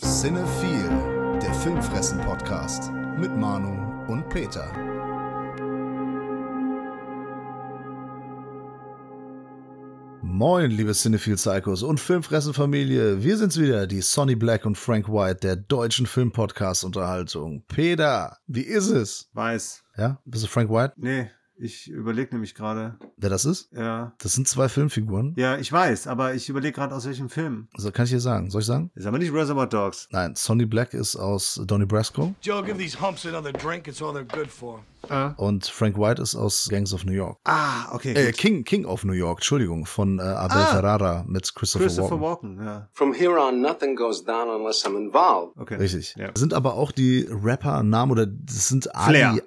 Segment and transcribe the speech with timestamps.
[0.00, 4.72] Cinephile, der Filmfressen-Podcast mit Manu und Peter.
[10.22, 13.22] Moin, liebe Cinephile Psychos und Filmfressen-Familie.
[13.22, 17.62] Wir sind's wieder, die Sonny Black und Frank White der deutschen Filmpodcast-Unterhaltung.
[17.68, 19.28] Peter, wie ist es?
[19.34, 19.83] Weiß.
[19.96, 20.94] Ja, bist du Frank White?
[20.96, 22.96] Nee, ich überlege nämlich gerade.
[23.16, 23.70] Wer das ist?
[23.72, 24.12] Ja.
[24.18, 25.34] Das sind zwei Filmfiguren.
[25.36, 27.68] Ja, ich weiß, aber ich überlege gerade aus welchem Film.
[27.74, 28.50] Also kann ich dir sagen.
[28.50, 28.90] Soll ich sagen?
[28.96, 30.08] Ist aber nicht Reservoir Dogs.
[30.10, 33.86] Nein, Sonny Black ist aus Donnie Brasco Joe, give these humps another drink.
[33.86, 34.82] It's all they're good for.
[35.36, 37.38] und Frank White ist aus Gangs of New York.
[37.44, 38.14] Ah, okay.
[38.14, 38.32] Äh.
[38.32, 40.66] King, King of New York, Entschuldigung, von äh, Abel Ah.
[40.66, 42.56] Ferrara mit Christopher, Christopher Walken.
[42.58, 42.88] Walken, ja.
[42.92, 45.56] From here on, nothing goes down unless I'm involved.
[45.58, 45.76] Okay.
[45.76, 46.14] Richtig.
[46.16, 46.30] Ja.
[46.34, 49.28] Sind aber auch die Rapper-Namen oder das sind Flair.
[49.30, 49.42] Ali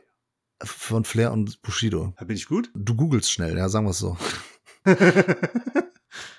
[0.64, 2.14] von Flair und Bushido.
[2.26, 2.72] Bin ich gut?
[2.74, 4.18] Du googelst schnell, ja, sagen wir es so.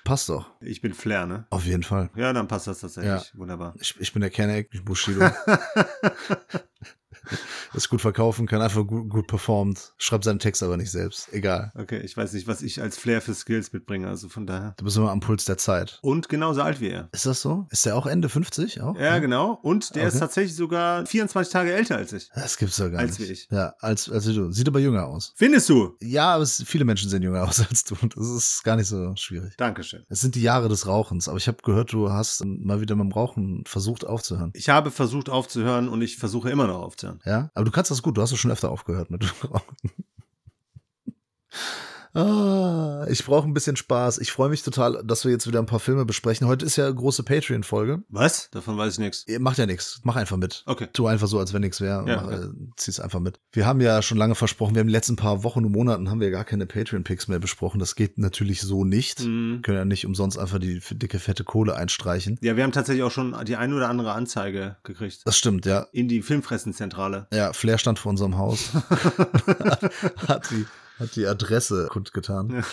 [0.03, 1.45] Passt doch, Ich bin Flair, ne?
[1.51, 2.09] auf jeden Fall.
[2.15, 3.31] Ja, dann passt das tatsächlich.
[3.33, 3.39] Ja.
[3.39, 3.75] Wunderbar.
[3.79, 5.21] Ich, ich bin der bin Bushido.
[7.73, 9.93] Ist gut verkaufen, kann einfach gut, gut performt.
[9.97, 11.31] Schreibt seinen Text aber nicht selbst.
[11.33, 11.71] Egal.
[11.75, 14.73] Okay, ich weiß nicht, was ich als Flair für Skills mitbringe, also von daher.
[14.77, 15.99] Du bist immer am Puls der Zeit.
[16.01, 17.09] Und genauso alt wie er.
[17.11, 17.67] Ist das so?
[17.69, 18.81] Ist der auch Ende 50?
[18.81, 18.97] Auch?
[18.97, 19.59] Ja, genau.
[19.61, 20.19] Und der ist Okay.
[20.21, 22.29] tatsächlich sogar 24 Tage älter als ich.
[22.33, 23.27] Das gibt's doch gar Als nicht.
[23.29, 23.47] wie ich.
[23.51, 24.51] Ja, als, als wie du.
[24.51, 25.33] Sieht aber jünger aus.
[25.35, 25.95] Findest du?
[26.01, 27.95] Ja, aber es, viele Menschen sehen jünger aus als du.
[28.15, 29.53] Das ist gar nicht so schwierig.
[29.57, 30.05] Dankeschön.
[30.09, 33.05] Es sind die Jahre des Rauchens, aber ich habe gehört, du hast mal wieder mit
[33.05, 34.51] dem Rauchen versucht aufzuhören.
[34.55, 37.18] Ich habe versucht aufzuhören und ich versuche immer noch aufzuhören.
[37.25, 39.77] Ja, aber du kannst das gut, du hast es schon öfter aufgehört mit Rauchen.
[42.13, 44.17] Ah, ich brauche ein bisschen Spaß.
[44.17, 46.47] Ich freue mich total, dass wir jetzt wieder ein paar Filme besprechen.
[46.47, 48.03] Heute ist ja eine große Patreon-Folge.
[48.09, 48.49] Was?
[48.51, 49.25] Davon weiß ich nichts.
[49.39, 50.01] Macht ja nichts.
[50.03, 50.63] Mach einfach mit.
[50.65, 50.87] Okay.
[50.91, 52.07] Tu einfach so, als wenn nichts wäre.
[52.07, 52.31] Ja, ja.
[52.31, 53.39] äh, Zieh's einfach mit.
[53.51, 56.19] Wir haben ja schon lange versprochen, wir haben die letzten paar Wochen und Monaten haben
[56.19, 57.79] wir gar keine Patreon-Picks mehr besprochen.
[57.79, 59.21] Das geht natürlich so nicht.
[59.21, 59.55] Mhm.
[59.55, 62.37] Wir können ja nicht umsonst einfach die dicke, fette Kohle einstreichen.
[62.41, 65.21] Ja, wir haben tatsächlich auch schon die ein oder andere Anzeige gekriegt.
[65.25, 65.87] Das stimmt, ja.
[65.91, 67.27] In die Filmfressenzentrale.
[67.31, 68.71] Ja, Flair stand vor unserem Haus.
[70.27, 70.65] hat, die,
[70.99, 72.63] hat die Adresse kundgetan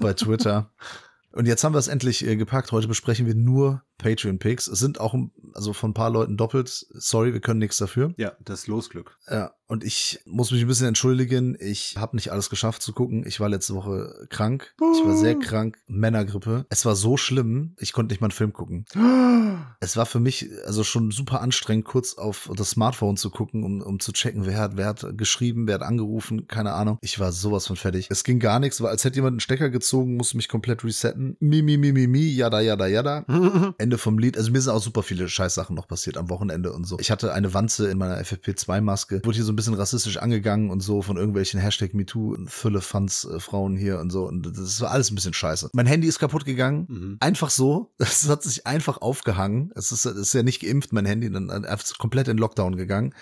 [0.00, 0.70] bei Twitter.
[1.32, 2.70] Und jetzt haben wir es endlich äh, gepackt.
[2.70, 4.66] Heute besprechen wir nur Patreon-Picks.
[4.68, 5.14] Es sind auch
[5.54, 6.68] also von ein paar Leuten doppelt.
[6.68, 8.12] Sorry, wir können nichts dafür.
[8.16, 9.16] Ja, das Losglück.
[9.30, 11.56] Ja, und ich muss mich ein bisschen entschuldigen.
[11.58, 13.24] Ich habe nicht alles geschafft zu gucken.
[13.26, 14.74] Ich war letzte Woche krank.
[14.76, 15.78] Ich war sehr krank.
[15.86, 16.66] Männergrippe.
[16.68, 18.84] Es war so schlimm, ich konnte nicht mal einen Film gucken.
[19.80, 23.82] Es war für mich also schon super anstrengend, kurz auf das Smartphone zu gucken, um,
[23.82, 26.98] um zu checken, wer hat, wer hat geschrieben, wer hat angerufen, keine Ahnung.
[27.02, 28.08] Ich war sowas von fertig.
[28.10, 31.36] Es ging gar nichts, war als hätte jemand einen Stecker gezogen, musste mich komplett resetten.
[31.38, 33.24] Mi, mi, mi, mi, mi, yada, yada, yada.
[33.84, 34.38] Ende vom Lied.
[34.38, 36.98] Also mir sind auch super viele Scheißsachen noch passiert am Wochenende und so.
[36.98, 40.80] Ich hatte eine Wanze in meiner FFP2-Maske, wurde hier so ein bisschen rassistisch angegangen und
[40.80, 44.24] so von irgendwelchen Hashtag MeToo, Fülle Fans äh, Frauen hier und so.
[44.26, 45.68] Und das war alles ein bisschen scheiße.
[45.74, 46.86] Mein Handy ist kaputt gegangen.
[46.88, 47.16] Mhm.
[47.20, 47.92] Einfach so.
[48.14, 49.70] Es hat sich einfach aufgehangen.
[49.74, 53.12] Es ist, es ist ja nicht geimpft, mein Handy, dann einfach komplett in Lockdown gegangen.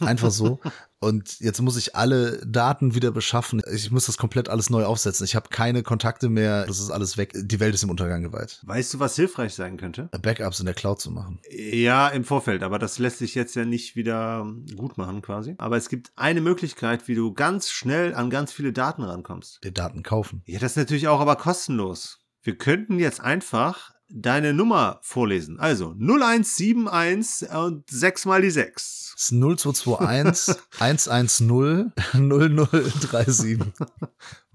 [0.00, 0.58] Einfach so.
[1.00, 3.62] Und jetzt muss ich alle Daten wieder beschaffen.
[3.72, 5.24] Ich muss das komplett alles neu aufsetzen.
[5.24, 6.66] Ich habe keine Kontakte mehr.
[6.66, 7.32] Das ist alles weg.
[7.34, 8.60] Die Welt ist im Untergang geweiht.
[8.64, 10.08] Weißt du, was hilfreich sein könnte?
[10.20, 11.40] Backups in der Cloud zu machen.
[11.50, 15.54] Ja, im Vorfeld, aber das lässt sich jetzt ja nicht wieder gut machen quasi.
[15.58, 19.60] Aber es gibt eine Möglichkeit, wie du ganz schnell an ganz viele Daten rankommst.
[19.62, 20.42] Die Daten kaufen.
[20.46, 22.18] Ja, das ist natürlich auch aber kostenlos.
[22.42, 25.58] Wir könnten jetzt einfach deine Nummer vorlesen.
[25.60, 29.14] Also 0171 und 6 mal die 6.
[29.14, 33.58] Das ist 0221 110 0037.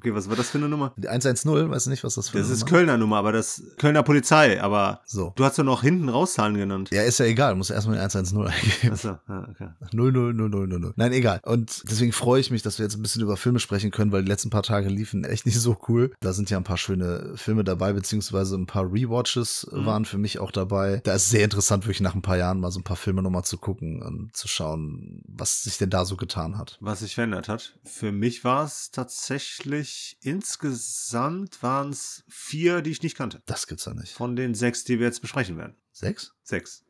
[0.04, 0.94] Okay, was war das für eine Nummer?
[0.98, 3.32] Die 110, weißt du nicht, was das für Das eine ist Nummer Kölner Nummer, aber
[3.32, 5.32] das Kölner Polizei, aber So.
[5.38, 6.90] du hast doch noch hinten rauszahlen genannt.
[6.92, 7.56] Ja, ist ja egal.
[7.56, 8.92] Muss erstmal die 110 eingeben.
[8.92, 9.70] Achso, ja, okay.
[9.94, 10.98] 000000.
[10.98, 11.40] Nein, egal.
[11.46, 14.24] Und deswegen freue ich mich, dass wir jetzt ein bisschen über Filme sprechen können, weil
[14.24, 16.12] die letzten paar Tage liefen echt nicht so cool.
[16.20, 19.86] Da sind ja ein paar schöne Filme dabei, beziehungsweise ein paar Rewatches Mhm.
[19.86, 21.00] waren für mich auch dabei.
[21.06, 23.46] Da ist sehr interessant, wirklich nach ein paar Jahren mal so ein paar Filme nochmal
[23.46, 26.78] zu gucken und zu schauen, was sich denn da so getan hat.
[26.82, 27.74] Was sich verändert hat.
[27.86, 33.42] Für mich war es tatsächlich insgesamt waren es vier, die ich nicht kannte.
[33.46, 34.14] Das gibt's ja nicht.
[34.14, 35.76] Von den sechs, die wir jetzt besprechen werden.
[35.92, 36.34] Sechs?
[36.44, 36.86] Sechs.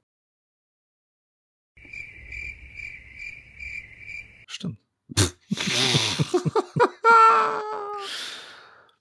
[4.48, 4.80] Stimmt.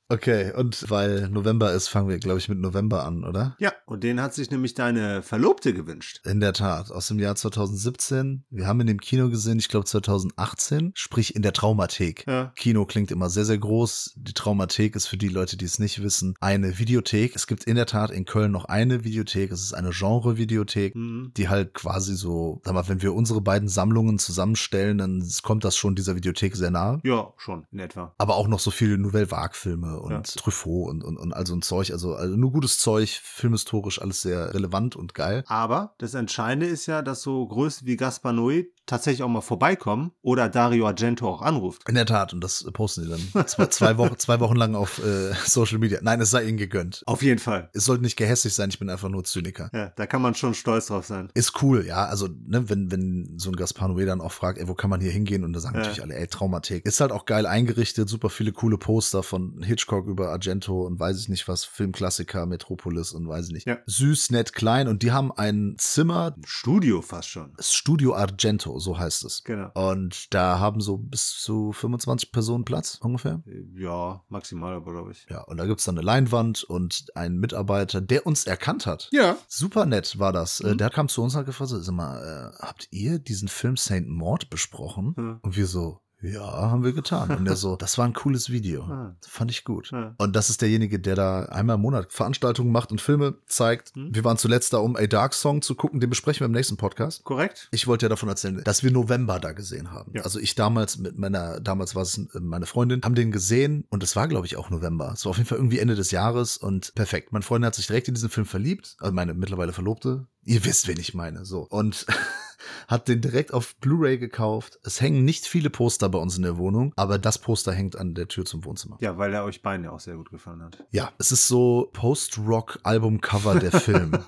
[0.08, 3.56] Okay, und weil November ist, fangen wir, glaube ich, mit November an, oder?
[3.58, 6.20] Ja, und den hat sich nämlich deine Verlobte gewünscht.
[6.25, 8.44] In der Tat, aus dem Jahr 2017.
[8.50, 12.26] Wir haben in dem Kino gesehen, ich glaube 2018, sprich in der Traumathek.
[12.26, 12.52] Ja.
[12.56, 14.12] Kino klingt immer sehr, sehr groß.
[14.16, 17.34] Die Traumathek ist für die Leute, die es nicht wissen, eine Videothek.
[17.34, 19.50] Es gibt in der Tat in Köln noch eine Videothek.
[19.50, 21.32] Es ist eine Genre-Videothek, Mhm.
[21.37, 25.76] die halt quasi so, sag mal, wenn wir unsere beiden Sammlungen zusammenstellen, dann kommt das
[25.76, 27.00] schon dieser Videothek sehr nahe.
[27.04, 28.14] Ja, schon, in etwa.
[28.19, 30.20] Aber auch noch so viele Nouvelle Vague-Filme und Ja.
[30.22, 31.90] Truffaut und, und, und all so ein Zeug.
[31.93, 35.44] Also, also nur gutes Zeug, filmhistorisch alles sehr relevant und geil.
[35.46, 40.10] Aber das Entscheidende ist ja, dass so Größen wie Gaspar Noé tatsächlich auch mal vorbeikommen
[40.22, 41.88] oder Dario Argento auch anruft.
[41.88, 44.99] In der Tat, und das posten die dann zwei, zwei, Wochen, zwei Wochen lang auf
[45.04, 46.00] äh, Social Media.
[46.02, 47.02] Nein, es sei ihnen gegönnt.
[47.06, 47.70] Auf jeden Fall.
[47.75, 49.70] Es sollte nicht gehässig sein, ich bin einfach nur Zyniker.
[49.72, 51.28] Ja, da kann man schon stolz drauf sein.
[51.34, 52.06] Ist cool, ja.
[52.06, 55.00] Also, ne, wenn, wenn so ein Gaspar Noé dann auch fragt, ey, wo kann man
[55.00, 55.44] hier hingehen?
[55.44, 55.81] Und da sagen Ja.
[55.82, 56.84] natürlich alle, ey, Traumathek.
[56.84, 61.19] Ist halt auch geil eingerichtet, super viele coole Poster von Hitchcock über Argento und weiß
[61.19, 63.67] ich nicht was, Filmklassiker, Metropolis und weiß ich nicht.
[63.67, 63.79] Ja.
[63.87, 67.52] Süß, nett, klein und die haben ein Zimmer, Studio fast schon.
[67.58, 69.43] Studio Argento, so heißt es.
[69.43, 69.70] Genau.
[69.75, 73.43] Und da haben so bis zu 25 Personen Platz ungefähr.
[73.75, 75.26] Ja, maximal, aber glaube ich.
[75.29, 79.08] Ja, und da gibt's dann eine Leinwand und einen Mitarbeiter, der uns erkannt hat.
[79.12, 79.37] Ja.
[79.49, 80.61] Super nett war das.
[80.61, 80.78] Äh, Mhm.
[80.78, 84.08] Der kam zu uns und hat gefragt, sag mal, äh, habt ihr diesen Film Saint
[84.08, 85.14] Maud besprochen?
[85.19, 85.38] Ja.
[85.43, 87.31] Und wir so, ja, haben wir getan.
[87.31, 88.83] Und er so, das war ein cooles Video.
[88.85, 89.17] Ah.
[89.21, 89.91] Fand ich gut.
[89.91, 90.15] Ja.
[90.19, 93.97] Und das ist derjenige, der da einmal im Monat Veranstaltungen macht und Filme zeigt.
[93.97, 94.15] Mhm.
[94.15, 96.01] Wir waren zuletzt da, um A Dark Song zu gucken.
[96.01, 97.25] Den besprechen wir im nächsten Podcast.
[97.25, 97.69] Korrekt?
[97.73, 100.13] Ich wollte ja davon erzählen, dass wir November da gesehen haben.
[100.15, 100.23] Ja.
[100.23, 104.03] Also ich damals mit meiner, damals war es äh, meine Freundin, haben den gesehen und
[104.03, 105.13] es war, glaube ich, auch November.
[105.15, 107.33] Es war auf jeden Fall irgendwie Ende des Jahres und perfekt.
[107.33, 110.27] Meine Freundin hat sich direkt in diesen Film verliebt, also meine mittlerweile Verlobte.
[110.45, 111.67] Ihr wisst, wen ich meine, so.
[111.69, 112.07] Und
[112.88, 114.79] hat den direkt auf Blu-ray gekauft.
[114.85, 118.14] Es hängen nicht viele Poster bei uns in der Wohnung, aber das Poster hängt an
[118.14, 118.97] der Tür zum Wohnzimmer.
[119.00, 120.85] Ja, weil er euch beiden ja auch sehr gut gefallen hat.
[120.91, 124.12] Ja, es ist so Post-Rock-Album-Cover der Film.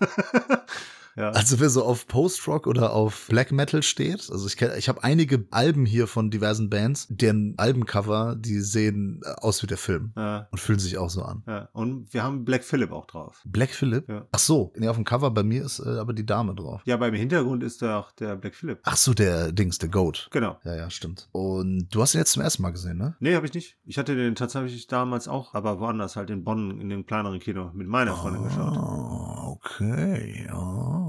[1.16, 1.30] Ja.
[1.30, 5.46] Also wer so auf Post-Rock oder auf Black Metal steht, also ich, ich habe einige
[5.50, 10.48] Alben hier von diversen Bands, deren Albencover, die sehen äh, aus wie der Film ja.
[10.50, 11.42] und fühlen sich auch so an.
[11.46, 11.68] ja.
[11.72, 13.42] Und wir haben Black Phillip auch drauf.
[13.44, 14.08] Black Phillip?
[14.08, 14.26] Ja.
[14.32, 16.82] Ach so, nee, auf dem Cover bei mir ist äh, aber die Dame drauf.
[16.84, 18.80] Ja, beim Hintergrund ist da auch der Black Phillip.
[18.84, 20.28] Ach so, der Dings, der Goat.
[20.30, 20.58] Genau.
[20.64, 21.28] Ja, ja, stimmt.
[21.32, 23.16] Und du hast ihn jetzt zum ersten Mal gesehen, ne?
[23.20, 23.76] Nee, habe ich nicht.
[23.84, 27.70] Ich hatte den tatsächlich damals auch, aber woanders halt in Bonn in dem kleineren Kino
[27.74, 28.76] mit meiner Freundin geschaut.
[28.76, 31.03] Ah, okay, ja.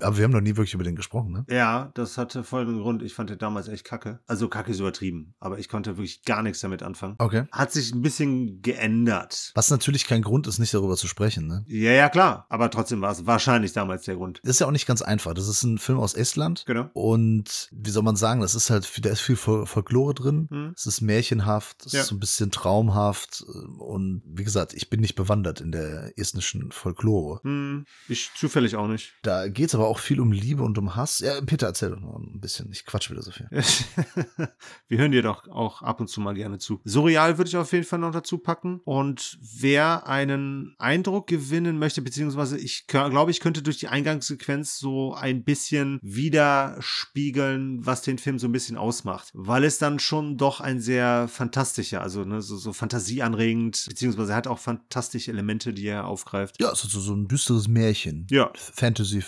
[0.00, 1.44] Aber wir haben noch nie wirklich über den gesprochen, ne?
[1.48, 3.02] Ja, das hatte folgenden Grund.
[3.02, 4.20] Ich fand den damals echt kacke.
[4.26, 7.14] Also kacke ist übertrieben, aber ich konnte wirklich gar nichts damit anfangen.
[7.18, 7.44] Okay.
[7.52, 9.52] Hat sich ein bisschen geändert.
[9.54, 11.64] Was natürlich kein Grund ist, nicht darüber zu sprechen, ne?
[11.66, 12.46] Ja, ja, klar.
[12.48, 14.40] Aber trotzdem war es wahrscheinlich damals der Grund.
[14.42, 15.34] Das ist ja auch nicht ganz einfach.
[15.34, 16.64] Das ist ein Film aus Estland.
[16.66, 16.88] Genau.
[16.92, 20.48] Und wie soll man sagen, das ist halt, da ist viel Fol- Folklore drin.
[20.50, 20.72] Hm.
[20.76, 22.00] Es ist märchenhaft, es Ja.
[22.00, 23.44] ist so ein bisschen traumhaft.
[23.78, 27.40] Und wie gesagt, ich bin nicht bewandert in der estnischen Folklore.
[27.42, 29.14] Hm, ich zufällig auch nicht.
[29.22, 31.20] Da geht es aber auch viel um Liebe und um Hass.
[31.20, 32.70] Ja, Peter, erzähl doch noch ein bisschen.
[32.72, 33.48] Ich quatsch wieder so viel.
[34.88, 36.80] Wir hören dir doch auch ab und zu mal gerne zu.
[36.84, 38.80] Surreal würde ich auf jeden Fall noch dazu packen.
[38.84, 45.14] Und wer einen Eindruck gewinnen möchte, beziehungsweise ich glaube, ich könnte durch die Eingangssequenz so
[45.14, 49.30] ein bisschen widerspiegeln, was den Film so ein bisschen ausmacht.
[49.34, 54.36] Weil es dann schon doch ein sehr fantastischer, also ne, so, so fantasieanregend, beziehungsweise er
[54.36, 56.60] hat auch fantastische Elemente, die er aufgreift.
[56.60, 58.26] Ja, es ist so, so ein düsteres Märchen.
[58.30, 58.50] Ja.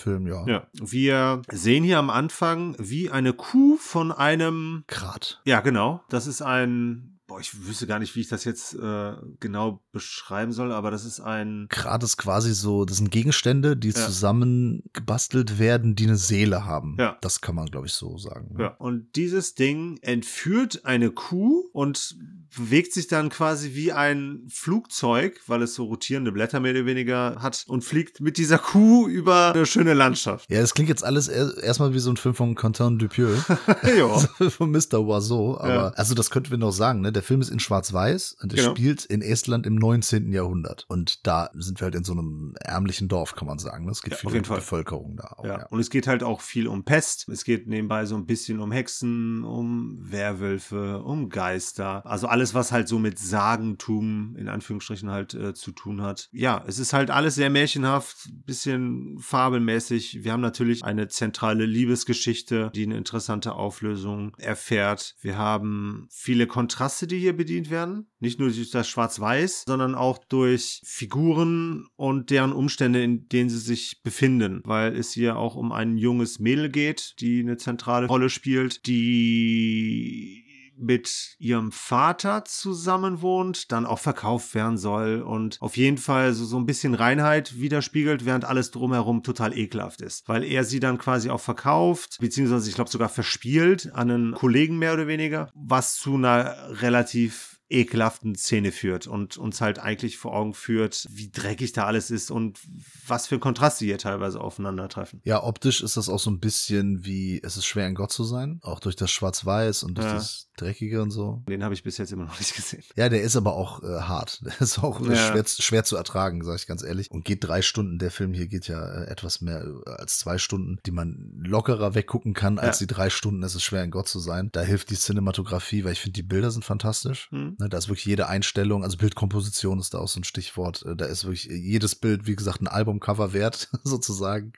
[0.02, 0.46] Fantasy-Film, ja.
[0.46, 5.40] Ja, wir sehen hier am Anfang, wie eine Kuh von einem Grad.
[5.44, 6.02] ja, genau.
[6.08, 7.20] Das ist ein.
[7.32, 11.06] Boah, ich wüsste gar nicht, wie ich das jetzt äh, genau beschreiben soll, aber das
[11.06, 11.64] ist ein.
[11.70, 13.94] Grad ist quasi so, das sind Gegenstände, die Ja.
[13.94, 16.96] zusammen gebastelt werden, die eine Seele haben.
[16.99, 17.17] Ja.
[17.23, 18.55] Das kann man, glaube ich, so sagen.
[18.56, 18.64] ne?
[18.64, 18.69] Ja.
[18.76, 22.17] Und dieses Ding entführt eine Kuh und
[22.55, 27.37] bewegt sich dann quasi wie ein Flugzeug, weil es so rotierende Blätter mehr oder weniger
[27.40, 30.50] hat und fliegt mit dieser Kuh über eine schöne Landschaft.
[30.50, 33.42] Ja, das klingt jetzt alles er- erstmal wie so ein Film von Quentin Dupieux.
[33.97, 34.18] ja.
[34.50, 35.00] von Mr.
[35.00, 35.56] Oiseau.
[35.56, 35.88] Aber Ja.
[35.95, 37.11] also das könnten wir noch sagen, ne?
[37.11, 38.71] Der Film ist in Schwarz-Weiß und er Genau.
[38.71, 40.33] spielt in Estland im 19.
[40.33, 40.85] Jahrhundert.
[40.88, 43.85] Und da sind wir halt in so einem ärmlichen Dorf, kann man sagen.
[43.85, 43.91] ne?
[43.93, 44.57] Es geht Ja, viel um Fall.
[44.59, 45.45] Bevölkerung da auch.
[45.45, 45.59] Ja.
[45.61, 45.67] Ja.
[45.67, 47.29] Und es geht halt auch viel um Pest.
[47.29, 52.05] Es geht nebenbei so ein bisschen um Hexen, um Werwölfe, um Geister.
[52.07, 56.29] Also alles, was halt so mit Sagentum in Anführungsstrichen halt äh, zu tun hat.
[56.33, 60.25] Ja, es ist halt alles sehr märchenhaft, bisschen fabelmäßig.
[60.25, 65.14] Wir haben natürlich eine zentrale Liebesgeschichte, die eine interessante Auflösung erfährt.
[65.21, 68.06] Wir haben viele Kontraste, die hier bedient werden.
[68.21, 73.59] Nicht nur durch das Schwarz-Weiß, sondern auch durch Figuren und deren Umstände, in denen sie
[73.59, 74.62] sich befinden.
[74.64, 80.41] Weil es hier auch um ein junges Mädel geht, die eine zentrale Rolle spielt, die
[80.82, 86.44] mit ihrem Vater zusammen wohnt, dann auch verkauft werden soll und auf jeden Fall so,
[86.44, 90.28] so ein bisschen Reinheit widerspiegelt, während alles drumherum total ekelhaft ist.
[90.28, 94.78] Weil er sie dann quasi auch verkauft, beziehungsweise ich glaube sogar verspielt an einen Kollegen
[94.78, 100.34] mehr oder weniger, was zu einer relativ ekelhaften Szene führt und uns halt eigentlich vor
[100.34, 102.60] Augen führt, wie dreckig da alles ist und
[103.06, 105.22] was für Kontraste hier teilweise aufeinandertreffen.
[105.24, 108.24] Ja, optisch ist das auch so ein bisschen wie, es ist schwer, ein Gott zu
[108.24, 108.58] sein.
[108.62, 110.14] Auch durch das Schwarz-Weiß und durch Ja.
[110.14, 111.42] das Dreckige und so.
[111.49, 112.82] Den habe ich bis jetzt immer noch nicht gesehen.
[112.97, 114.42] Ja, der ist aber auch äh, hart.
[114.44, 115.16] Der ist auch äh, Ja.
[115.32, 117.11] schwer, schwer zu ertragen, sage ich ganz ehrlich.
[117.11, 117.99] Und geht drei Stunden.
[117.99, 121.94] Der Film hier geht ja äh, etwas mehr äh, als zwei Stunden, die man lockerer
[121.94, 122.87] weggucken kann, als Ja.
[122.87, 123.42] die drei Stunden.
[123.42, 124.50] Es ist schwer, ein Gott zu sein.
[124.52, 127.30] Da hilft die Cinematografie, weil ich finde, die Bilder sind fantastisch.
[127.30, 127.56] Hm.
[127.59, 130.82] Ne, da ist wirklich jede Einstellung, also Bildkomposition ist da auch so ein Stichwort.
[130.85, 134.52] Äh, Da ist wirklich jedes Bild, wie gesagt, ein Albumcover wert, sozusagen.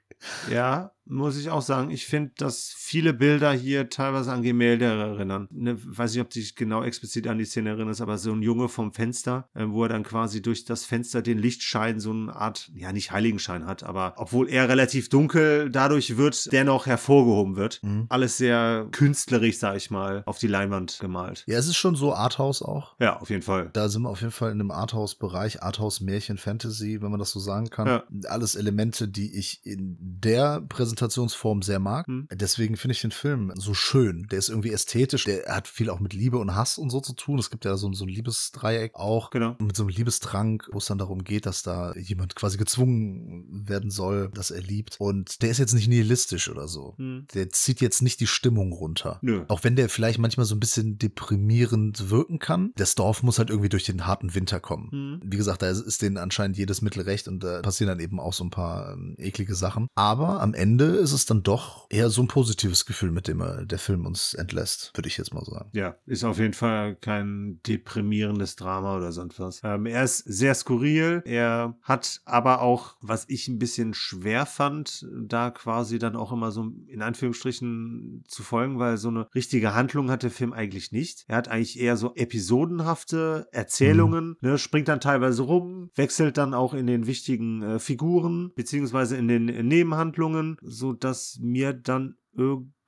[0.50, 1.90] Ja, muss ich auch sagen.
[1.90, 5.48] Ich finde, dass viele Bilder hier teilweise an Gemälde erinnern.
[5.50, 8.68] Ne, weiß nicht, ob dich genau explizit an die Szene erinnerst, aber so ein Junge
[8.68, 12.70] vom Fenster, äh, wo er dann quasi durch das Fenster den Lichtschein so eine Art,
[12.74, 17.82] ja, nicht Heiligenschein hat, aber obwohl er relativ dunkel dadurch wird, dennoch hervorgehoben wird.
[17.82, 18.06] Mhm.
[18.08, 21.44] Alles sehr künstlerisch, sag ich mal, auf die Leinwand gemalt.
[21.46, 22.94] Ja, es ist schon so Arthouse auch.
[23.00, 23.70] Ja, auf jeden Fall.
[23.72, 27.70] Da sind wir auf jeden Fall in einem Arthouse-Bereich, Arthouse-Märchen-Fantasy, wenn man das so sagen
[27.70, 27.86] kann.
[27.86, 28.04] Ja.
[28.28, 30.60] Alles Elemente, die ich in der
[30.94, 32.06] Präsentationsform sehr mag.
[32.06, 32.28] Hm.
[32.32, 34.26] Deswegen finde ich den Film so schön.
[34.30, 37.14] Der ist irgendwie ästhetisch, der hat viel auch mit Liebe und Hass und so zu
[37.14, 37.38] tun.
[37.38, 39.30] Es gibt ja so, so ein Liebesdreieck auch.
[39.30, 39.56] Genau.
[39.60, 43.90] Mit so einem Liebestrank, wo es dann darum geht, dass da jemand quasi gezwungen werden
[43.90, 44.96] soll, dass er liebt.
[44.98, 46.94] Und der ist jetzt nicht nihilistisch oder so.
[46.98, 47.26] Hm.
[47.34, 49.18] Der zieht jetzt nicht die Stimmung runter.
[49.22, 49.44] Nö.
[49.48, 52.72] Auch wenn der vielleicht manchmal so ein bisschen deprimierend wirken kann.
[52.76, 54.90] Das Dorf muss halt irgendwie durch den harten Winter kommen.
[54.90, 55.20] Hm.
[55.24, 58.20] Wie gesagt, da ist, ist denen anscheinend jedes Mittel recht und da passieren dann eben
[58.20, 59.88] auch so ein paar ähm, eklige Sachen.
[59.94, 63.64] Aber am Ende ist es dann doch eher so ein positives Gefühl, mit dem er,
[63.64, 65.70] der Film uns entlässt, würde ich jetzt mal sagen.
[65.72, 69.60] Ja, ist auf jeden Fall kein deprimierendes Drama oder sonst was.
[69.64, 71.22] Ähm, er ist sehr skurril.
[71.24, 76.50] Er hat aber auch, was ich ein bisschen schwer fand, da quasi dann auch immer
[76.50, 81.24] so in Anführungsstrichen zu folgen, weil so eine richtige Handlung hat der Film eigentlich nicht.
[81.28, 86.74] Er hat eigentlich eher so episodenhafte Erzählungen, ne, springt dann teilweise rum, wechselt dann auch
[86.74, 92.16] in den wichtigen äh, Figuren, beziehungsweise in den äh, Nebenhandlungen, so dass mir dann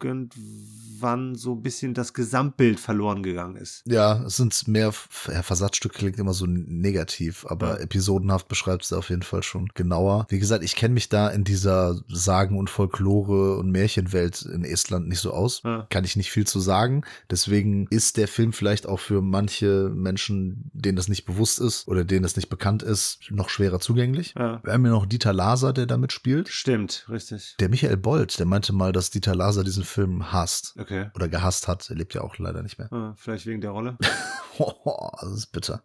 [0.02, 3.82] irgendwann so ein bisschen das Gesamtbild verloren gegangen ist.
[3.86, 4.92] Ja, es sind mehr,
[5.28, 7.84] ja, Versatzstücke klingt immer so negativ, aber Ja.
[7.84, 10.26] episodenhaft beschreibt es auf jeden Fall schon genauer.
[10.30, 15.08] Wie gesagt, ich kenne mich da in dieser Sagen- und Folklore- und Märchenwelt in Estland
[15.08, 15.62] nicht so aus.
[15.64, 15.86] Ja.
[15.90, 17.02] Kann ich nicht viel zu sagen.
[17.30, 22.04] Deswegen ist der Film vielleicht auch für manche Menschen, denen das nicht bewusst ist oder
[22.04, 24.34] denen das nicht bekannt ist, noch schwerer zugänglich.
[24.34, 26.48] Wir haben ja noch Dieter Laser, der da mitspielt.
[26.48, 27.56] Stimmt, richtig.
[27.60, 30.74] Der Michael Bold, der meinte mal, dass Dieter Laser diesen Film hasst.
[30.78, 31.10] Okay.
[31.14, 31.88] Oder gehasst hat.
[31.88, 32.92] Er lebt ja auch leider nicht mehr.
[32.92, 33.96] Ah, vielleicht wegen der Rolle.
[35.20, 35.82] das ist bitter.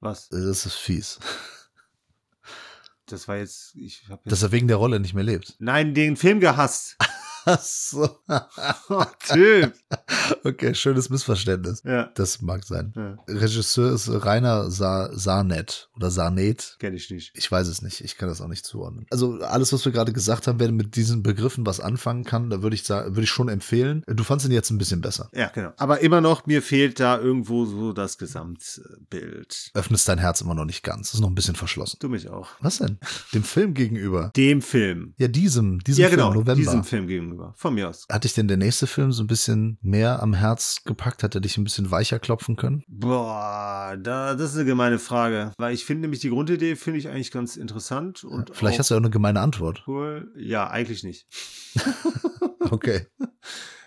[0.00, 0.28] Was?
[0.28, 1.20] Das ist fies.
[3.06, 3.74] Das war jetzt.
[3.76, 5.54] Ich hab jetzt Dass er wegen der Rolle nicht mehr lebt.
[5.58, 6.96] Nein, den Film gehasst.
[7.62, 8.08] So.
[9.32, 9.74] Typ.
[10.44, 11.82] Okay, schönes Missverständnis.
[11.84, 12.10] Ja.
[12.14, 12.92] Das mag sein.
[12.96, 13.16] ja.
[13.28, 16.76] Regisseur ist Rainer Sa Sarnet oder Sarnet.
[16.78, 17.32] Kenn ich nicht.
[17.34, 18.00] Ich weiß es nicht.
[18.00, 19.06] Ich kann das auch nicht zuordnen.
[19.10, 22.62] Also alles, was wir gerade gesagt haben, wer mit diesen Begriffen was anfangen kann, da
[22.62, 24.04] würde ich sagen, würde ich schon empfehlen.
[24.06, 25.28] Du fandst ihn jetzt ein bisschen besser.
[25.34, 25.72] Ja, genau.
[25.76, 29.70] Aber immer noch, mir fehlt da irgendwo so das Gesamtbild.
[29.74, 31.08] Öffnest dein Herz immer noch nicht ganz.
[31.08, 31.96] Das ist noch ein bisschen verschlossen.
[32.00, 32.48] Du mich auch.
[32.60, 32.98] Was denn?
[33.34, 34.30] Dem Film gegenüber.
[34.36, 35.14] Dem Film.
[35.18, 36.34] Ja, diesem, diesem ja, Film, genau.
[36.34, 36.54] November.
[36.54, 37.31] Diesem Film gegenüber.
[37.56, 38.06] Von mir aus.
[38.10, 41.22] Hat dich denn der nächste Film so ein bisschen mehr am Herz gepackt?
[41.22, 42.84] Hat er dich ein bisschen weicher klopfen können?
[42.88, 45.52] Boah, da, das ist eine gemeine Frage.
[45.58, 48.24] Weil ich finde nämlich die Grundidee finde ich eigentlich ganz interessant.
[48.24, 49.84] Und Vielleicht auch hast du ja auch eine gemeine Antwort.
[49.86, 50.32] cool.
[50.36, 51.26] Ja, eigentlich nicht.
[52.70, 53.06] Okay.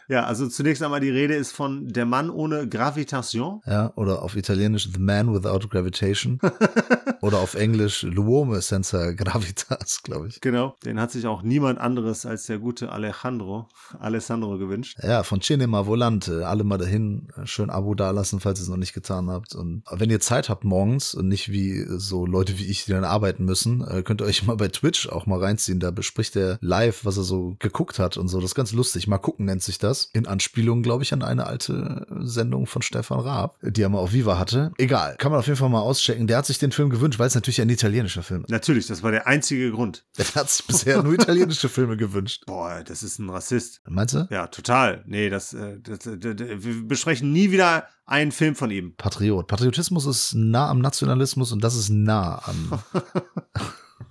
[0.08, 3.62] Ja, also zunächst einmal die Rede ist von Der Mann ohne Gravitation.
[3.66, 6.40] Ja, oder auf Italienisch The Man Without Gravitation.
[7.22, 10.42] oder auf Englisch L'uomo senza gravitas, glaube ich.
[10.42, 10.76] Genau.
[10.86, 13.68] Den hat sich auch niemand anderes als der gute Alejandro,
[14.00, 14.98] Alessandro gewünscht.
[15.02, 16.48] Ja, von Cinema Volante.
[16.48, 17.30] Alle mal dahin.
[17.46, 19.56] Schön Abo dalassen, falls ihr es noch nicht getan habt.
[19.56, 23.04] Und wenn ihr Zeit habt morgens und nicht wie so Leute wie ich, die dann
[23.04, 25.80] arbeiten müssen, äh, könnt ihr euch mal bei Twitch auch mal reinziehen.
[25.80, 28.40] Da bespricht er live, was er so geguckt hat und so.
[28.40, 29.08] Das ist ganz lustig.
[29.08, 29.95] Mal gucken nennt sich das.
[30.14, 34.14] In Anspielung, glaube ich, an eine alte Sendung von Stefan Raab, die er mal auf
[34.14, 34.72] Viva hatte.
[34.78, 35.16] Egal.
[35.18, 36.28] Kann man auf jeden Fall mal auschecken.
[36.28, 38.50] Der hat sich den Film gewünscht, weil es natürlich ein italienischer Film ist.
[38.50, 40.06] Natürlich, das war der einzige Grund.
[40.18, 42.44] Der hat sich bisher nur italienische Filme gewünscht.
[42.46, 43.82] Boah, das ist ein Rassist.
[43.88, 44.28] Meinst du?
[44.30, 45.04] Ja, total.
[45.06, 48.96] Nee, das, äh, das, das, das wir besprechen nie wieder einen Film von ihm.
[48.98, 49.48] Patriot.
[49.48, 52.80] Patriotismus ist nah am Nationalismus und das ist nah an,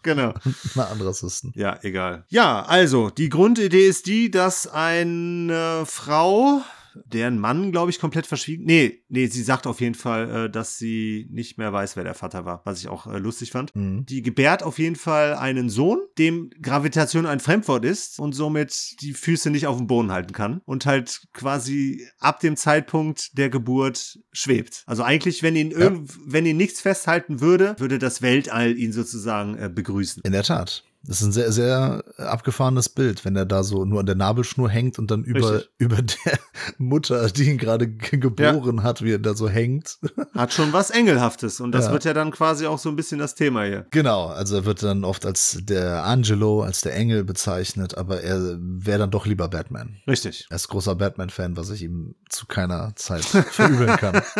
[0.04, 0.34] Genau.
[0.74, 1.52] nah an Rassisten.
[1.56, 2.24] Ja, egal.
[2.28, 6.60] Ja, also, die Grundidee ist die, dass eine Frau,
[7.06, 8.64] deren Mann, glaube ich, komplett verschwiegen.
[8.64, 12.14] Nee, nee, sie sagt auf jeden Fall, äh, dass sie nicht mehr weiß, wer der
[12.14, 13.74] Vater war, was ich auch äh, lustig fand.
[13.74, 14.06] Mhm.
[14.06, 19.12] Die gebärt auf jeden Fall einen Sohn, dem Gravitation ein Fremdwort ist und somit die
[19.12, 24.18] Füße nicht auf dem Boden halten kann und halt quasi ab dem Zeitpunkt der Geburt
[24.32, 24.82] schwebt.
[24.86, 29.56] Also eigentlich, wenn ihn, irgend, wenn ihn nichts festhalten würde, würde das Weltall ihn sozusagen
[29.56, 30.22] äh, begrüßen.
[30.24, 30.84] In der Tat.
[31.06, 34.70] Das ist ein sehr, sehr abgefahrenes Bild, wenn er da so nur an der Nabelschnur
[34.70, 35.70] hängt und dann über, Richtig.
[35.78, 36.38] über der
[36.78, 39.98] Mutter, die ihn gerade ge- geboren hat, wie er da so hängt.
[40.34, 41.92] Hat schon was Engelhaftes und das Ja.
[41.92, 43.86] wird ja dann quasi auch so ein bisschen das Thema hier.
[43.90, 48.56] Genau, also er wird dann oft als der Angelo, als der Engel bezeichnet, aber er
[48.60, 49.96] wäre dann doch lieber Batman.
[50.08, 50.46] Richtig.
[50.48, 54.22] Er ist großer Batman-Fan, was ich ihm zu keiner Zeit verübeln kann.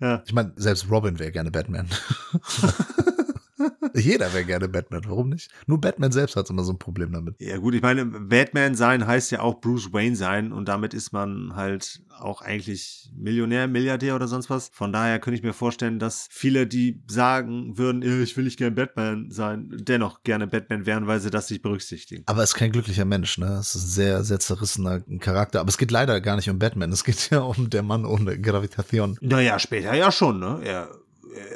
[0.00, 0.20] Ja.
[0.26, 1.88] Ich meine, selbst Robin wäre gerne Batman.
[3.94, 5.50] Jeder wäre gerne Batman, warum nicht?
[5.66, 7.36] Nur Batman selbst hat immer so ein Problem damit.
[7.38, 11.12] Ja gut, ich meine, Batman sein heißt ja auch Bruce Wayne sein und damit ist
[11.12, 14.70] man halt auch eigentlich Millionär, Milliardär oder sonst was.
[14.72, 18.58] Von daher könnte ich mir vorstellen, dass viele, die sagen würden, "Äh, ich will nicht
[18.58, 22.22] gern Batman sein, dennoch gerne Batman wären, weil sie das nicht berücksichtigen.
[22.26, 23.58] Aber er ist kein glücklicher Mensch, ne?
[23.60, 25.60] Es ist ein sehr, sehr zerrissener Charakter.
[25.60, 26.92] Aber es geht leider gar nicht um Batman.
[26.92, 29.18] Es geht ja um der Mann ohne Gravitation.
[29.20, 30.60] Naja, später ja schon, ne?
[30.64, 30.90] Er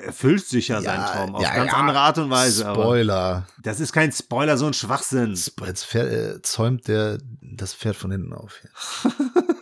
[0.05, 1.79] erfüllt sich ja, seinen Traum auf ja, ganz ja.
[1.79, 2.63] andere Art und Weise.
[2.63, 3.47] Spoiler.
[3.63, 5.37] das ist kein Spoiler, so ein Schwachsinn.
[5.65, 8.61] Jetzt fährt, äh, zäumt der das Pferd von hinten auf.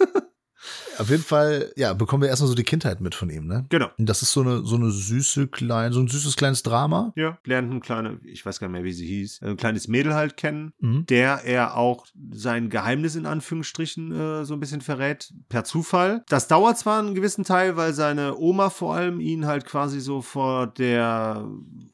[0.98, 3.66] Auf jeden Fall, ja, bekommen wir erstmal so die Kindheit mit von ihm, ne?
[3.68, 3.88] Genau.
[3.98, 7.12] Und Das ist so eine, so eine süße kleine, so ein süßes kleines Drama.
[7.16, 10.14] Ja, lernt ein kleine, ich weiß gar nicht mehr, wie sie hieß, ein kleines Mädel
[10.14, 11.06] halt kennen, Mhm.
[11.06, 16.22] der er auch sein Geheimnis in Anführungsstrichen äh, so ein bisschen verrät, per Zufall.
[16.28, 20.22] Das dauert zwar einen gewissen Teil, weil seine Oma vor allem ihn halt quasi so
[20.22, 21.46] vor der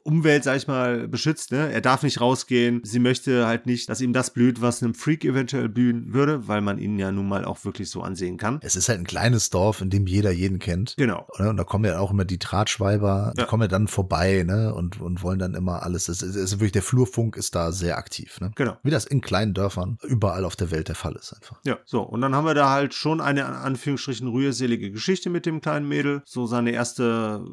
[0.03, 1.51] Umwelt, sag ich mal, beschützt.
[1.51, 1.71] Ne?
[1.71, 2.81] Er darf nicht rausgehen.
[2.83, 6.61] Sie möchte halt nicht, dass ihm das blüht, was einem Freak eventuell blühen würde, weil
[6.61, 8.59] man ihn ja nun mal auch wirklich so ansehen kann.
[8.61, 10.95] Es ist halt ein kleines Dorf, in dem jeder jeden kennt.
[10.97, 11.27] Genau.
[11.37, 11.49] Ne?
[11.49, 13.45] Und da kommen ja auch immer die Drahtschweiber, die Ja.
[13.47, 14.73] kommen ja dann vorbei, ne?
[14.73, 16.09] Und, und wollen dann immer alles.
[16.09, 18.51] Es ist, es ist wirklich, der Flurfunk ist da sehr aktiv, ne?
[18.55, 18.77] Genau.
[18.83, 21.59] Wie das in kleinen Dörfern überall auf der Welt der Fall ist einfach.
[21.65, 22.01] Ja, so.
[22.01, 25.87] Und dann haben wir da halt schon eine, in Anführungsstrichen, rührselige Geschichte mit dem kleinen
[25.87, 26.21] Mädel.
[26.25, 27.43] So seine erste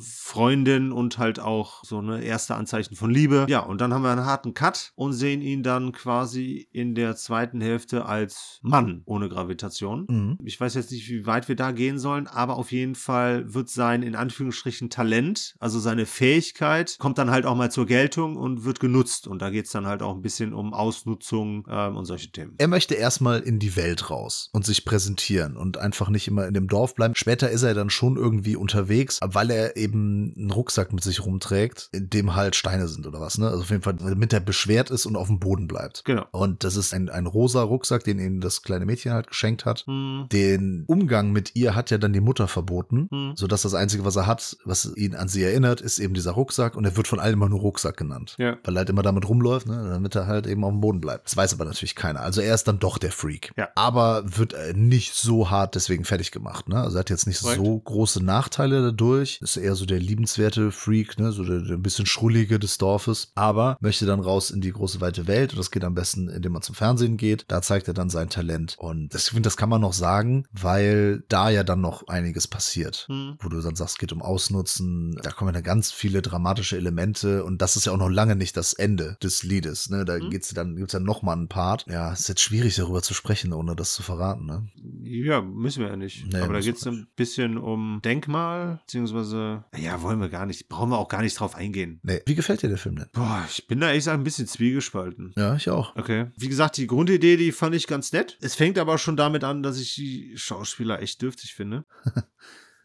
[0.00, 3.46] Freundin und halt auch so eine erste Anzeichen von Liebe.
[3.48, 7.16] Ja, und dann haben wir einen harten Cut und sehen ihn dann quasi in der
[7.16, 10.06] zweiten Hälfte als Mann ohne Gravitation.
[10.08, 10.38] Mhm.
[10.44, 13.68] Ich weiß jetzt nicht, wie weit wir da gehen sollen, aber auf jeden Fall wird
[13.68, 18.64] sein, in Anführungsstrichen, Talent, also seine Fähigkeit, kommt dann halt auch mal zur Geltung und
[18.64, 19.26] wird genutzt.
[19.26, 22.54] Und da geht es dann halt auch ein bisschen um Ausnutzung ähm, und solche Themen.
[22.58, 26.54] Er möchte erstmal in die Welt raus und sich präsentieren und einfach nicht immer in
[26.54, 27.14] dem Dorf bleiben.
[27.14, 31.88] Später ist er dann schon irgendwie unterwegs, weil er eben einen Rucksack mit sich rumträgt,
[31.92, 33.48] in dem halt Steine sind oder was, ne?
[33.48, 36.04] Also auf jeden Fall, damit er beschwert ist und auf dem Boden bleibt.
[36.04, 36.26] Genau.
[36.32, 39.84] Und das ist ein, ein rosa Rucksack, den ihm das kleine Mädchen halt geschenkt hat.
[39.86, 43.32] Hm, Den Umgang mit ihr hat ja dann die Mutter verboten, hm.
[43.36, 46.76] sodass das Einzige, was er hat, was ihn an sie erinnert, ist eben dieser Rucksack
[46.76, 48.34] und er wird von allen immer nur Rucksack genannt.
[48.38, 48.56] Ja.
[48.64, 51.26] Weil er halt immer damit rumläuft, ne, damit er halt eben auf dem Boden bleibt.
[51.26, 52.20] Das weiß aber natürlich keiner.
[52.20, 53.52] Also er ist dann doch der Freak.
[53.56, 53.68] Ja.
[53.74, 56.68] Aber wird äh, nicht so hart deswegen fertig gemacht.
[56.68, 56.80] Ne?
[56.80, 57.58] Also er hat jetzt nicht Korrekt.
[57.64, 59.38] so große Nachteile dadurch.
[59.42, 61.32] Ist eher so der liebenswerte Freak, ne?
[61.32, 63.30] so der, der ein bisschen schrullige des Dorfes.
[63.34, 66.52] Aber möchte dann raus in die große weite Welt und das geht am besten, indem
[66.52, 67.44] man zum Fernsehen geht.
[67.48, 68.76] Da zeigt er dann sein Talent.
[68.78, 72.48] Und das, ich finde, das kann man noch sagen, weil da ja dann noch einiges
[72.48, 73.36] passiert Hm.
[73.40, 77.44] wo du dann sagst, es geht um Ausnutzen, da kommen dann ganz viele dramatische Elemente
[77.44, 80.04] und das ist ja auch noch lange nicht das Ende des Liedes, ne?
[80.04, 80.30] Da Mhm.
[80.30, 81.84] geht's dann, gibt's dann noch mal einen Part.
[81.88, 84.66] Ja, ist jetzt schwierig darüber zu sprechen, ohne das zu verraten, ne?
[85.02, 86.26] Ja, müssen wir ja nicht.
[86.32, 90.68] Nee, Aber da geht es ein bisschen um Denkmal, beziehungsweise, ja, wollen wir gar nicht,
[90.68, 92.00] brauchen wir auch gar nicht drauf eingehen.
[92.02, 92.22] Nee.
[92.26, 93.08] Wie gefällt dir der Film denn?
[93.12, 95.32] Boah, ich bin da ehrlich gesagt ein bisschen zwiegespalten.
[95.36, 95.94] Ja, ich auch.
[95.96, 96.30] Okay.
[96.36, 98.38] Wie gesagt, die Grundidee, die fand ich ganz nett.
[98.40, 101.84] Es fängt aber schon damit an, dass ich die Schauspieler echt dürftig finde.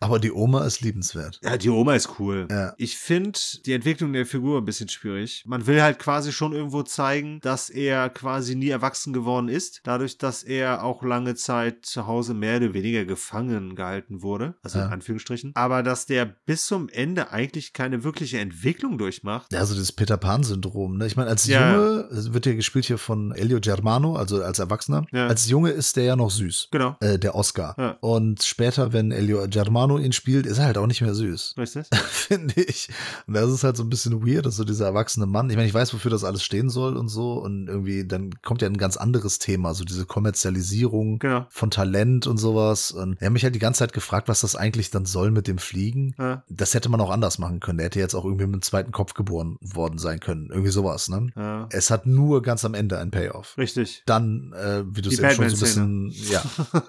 [0.02, 1.40] Aber die Oma ist liebenswert.
[1.44, 2.48] Ja, die Oma ist cool.
[2.52, 2.74] Ja.
[2.78, 5.44] Ich finde die Entwicklung der Figur ein bisschen schwierig.
[5.46, 9.82] Man will halt quasi schon irgendwo zeigen, dass er quasi nie erwachsen geworden ist.
[9.84, 14.56] Dadurch, dass er auch lange Zeit zu Hause mehr oder weniger gefangen gehalten wurde.
[14.64, 14.88] Also Ja.
[14.88, 15.52] in Anführungsstrichen.
[15.56, 19.54] Aber dass der bis zum Ende eigentlich keine wirkliche Entwicklung durchmacht.
[19.54, 20.98] Ja, so das Peter Pan-Syndrom.
[20.98, 21.06] Ne?
[21.06, 21.74] Ich meine, als Ja.
[21.76, 25.06] Junge, wird ja gespielt hier von Elio Germano, also als Erwachsener.
[25.12, 25.28] Ja.
[25.28, 26.70] Als Junge ist der ja noch süß.
[26.72, 26.96] Genau.
[27.02, 27.98] Äh, der Oscar.
[28.02, 31.54] Und später, wenn Elio Germano Bono ihn spielt, ist er halt auch nicht mehr süß.
[31.58, 31.84] Weißt du?
[32.10, 32.90] Finde ich.
[33.28, 35.68] Und das ist halt so ein bisschen weird, dass so dieser erwachsene Mann, ich meine,
[35.68, 37.34] ich weiß, wofür das alles stehen soll und so.
[37.34, 41.46] Und irgendwie, dann kommt ja ein ganz anderes Thema, so diese Kommerzialisierung Genau.
[41.50, 42.92] von Talent und sowas.
[42.92, 45.48] Und er hat mich halt die ganze Zeit gefragt, was das eigentlich dann soll mit
[45.48, 46.16] dem Fliegen.
[46.18, 46.44] Ja.
[46.50, 47.78] Das hätte man auch anders machen können.
[47.78, 50.50] Der hätte jetzt auch irgendwie mit dem zweiten Kopf geboren worden sein können.
[50.52, 51.28] Irgendwie sowas, ne?
[51.36, 51.68] Ja.
[51.72, 53.58] Es hat nur ganz am Ende einen Payoff.
[53.58, 54.04] Richtig.
[54.06, 56.42] Dann, äh, wie du es eben schon so ein bisschen, ja.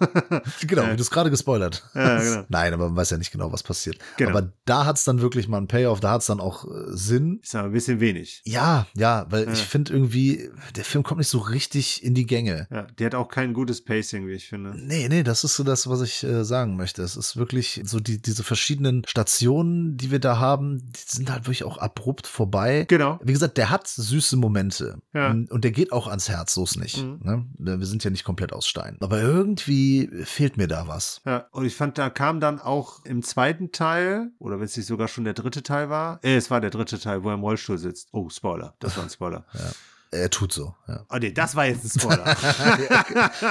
[0.67, 2.45] genau, wie du es gerade gespoilert Ja, genau.
[2.49, 3.99] Nein, aber man weiß ja nicht genau, was passiert.
[4.17, 4.31] Genau.
[4.31, 6.69] Aber da hat es dann wirklich mal einen Payoff, da hat es dann auch äh,
[6.89, 7.41] Sinn.
[7.43, 8.43] Ist aber ein bisschen wenig.
[8.45, 9.53] Ja, ja, weil Ja.
[9.53, 12.67] ich finde irgendwie, der Film kommt nicht so richtig in die Gänge.
[12.71, 14.75] Ja, die hat auch kein gutes Pacing, wie ich finde.
[14.77, 17.03] Nee, nee, das ist so das, was ich äh, sagen möchte.
[17.03, 21.45] Es ist wirklich so die, diese verschiedenen Stationen, die wir da haben, die sind halt
[21.45, 22.85] wirklich auch abrupt vorbei.
[22.89, 23.19] Genau.
[23.23, 25.01] Wie gesagt, der hat süße Momente.
[25.15, 25.31] Ja.
[25.31, 26.99] Und und der geht auch ans Herz, so ist nicht.
[27.03, 27.21] Mhm.
[27.23, 27.47] Ne?
[27.79, 28.97] Wir sind ja nicht komplett aus Stein.
[29.01, 31.21] Aber irgendwie fehlt mir da was.
[31.25, 34.87] Ja, und ich fand, da kam dann auch im zweiten Teil, oder wenn es nicht
[34.87, 37.41] sogar schon der dritte Teil war, äh, es war der dritte Teil, wo er im
[37.41, 38.09] Rollstuhl sitzt.
[38.13, 39.45] Oh, Spoiler, das war ein Spoiler.
[40.15, 40.75] Er tut so.
[40.87, 41.07] Ja.
[41.09, 42.37] Oh nee, das war jetzt ein Spoiler.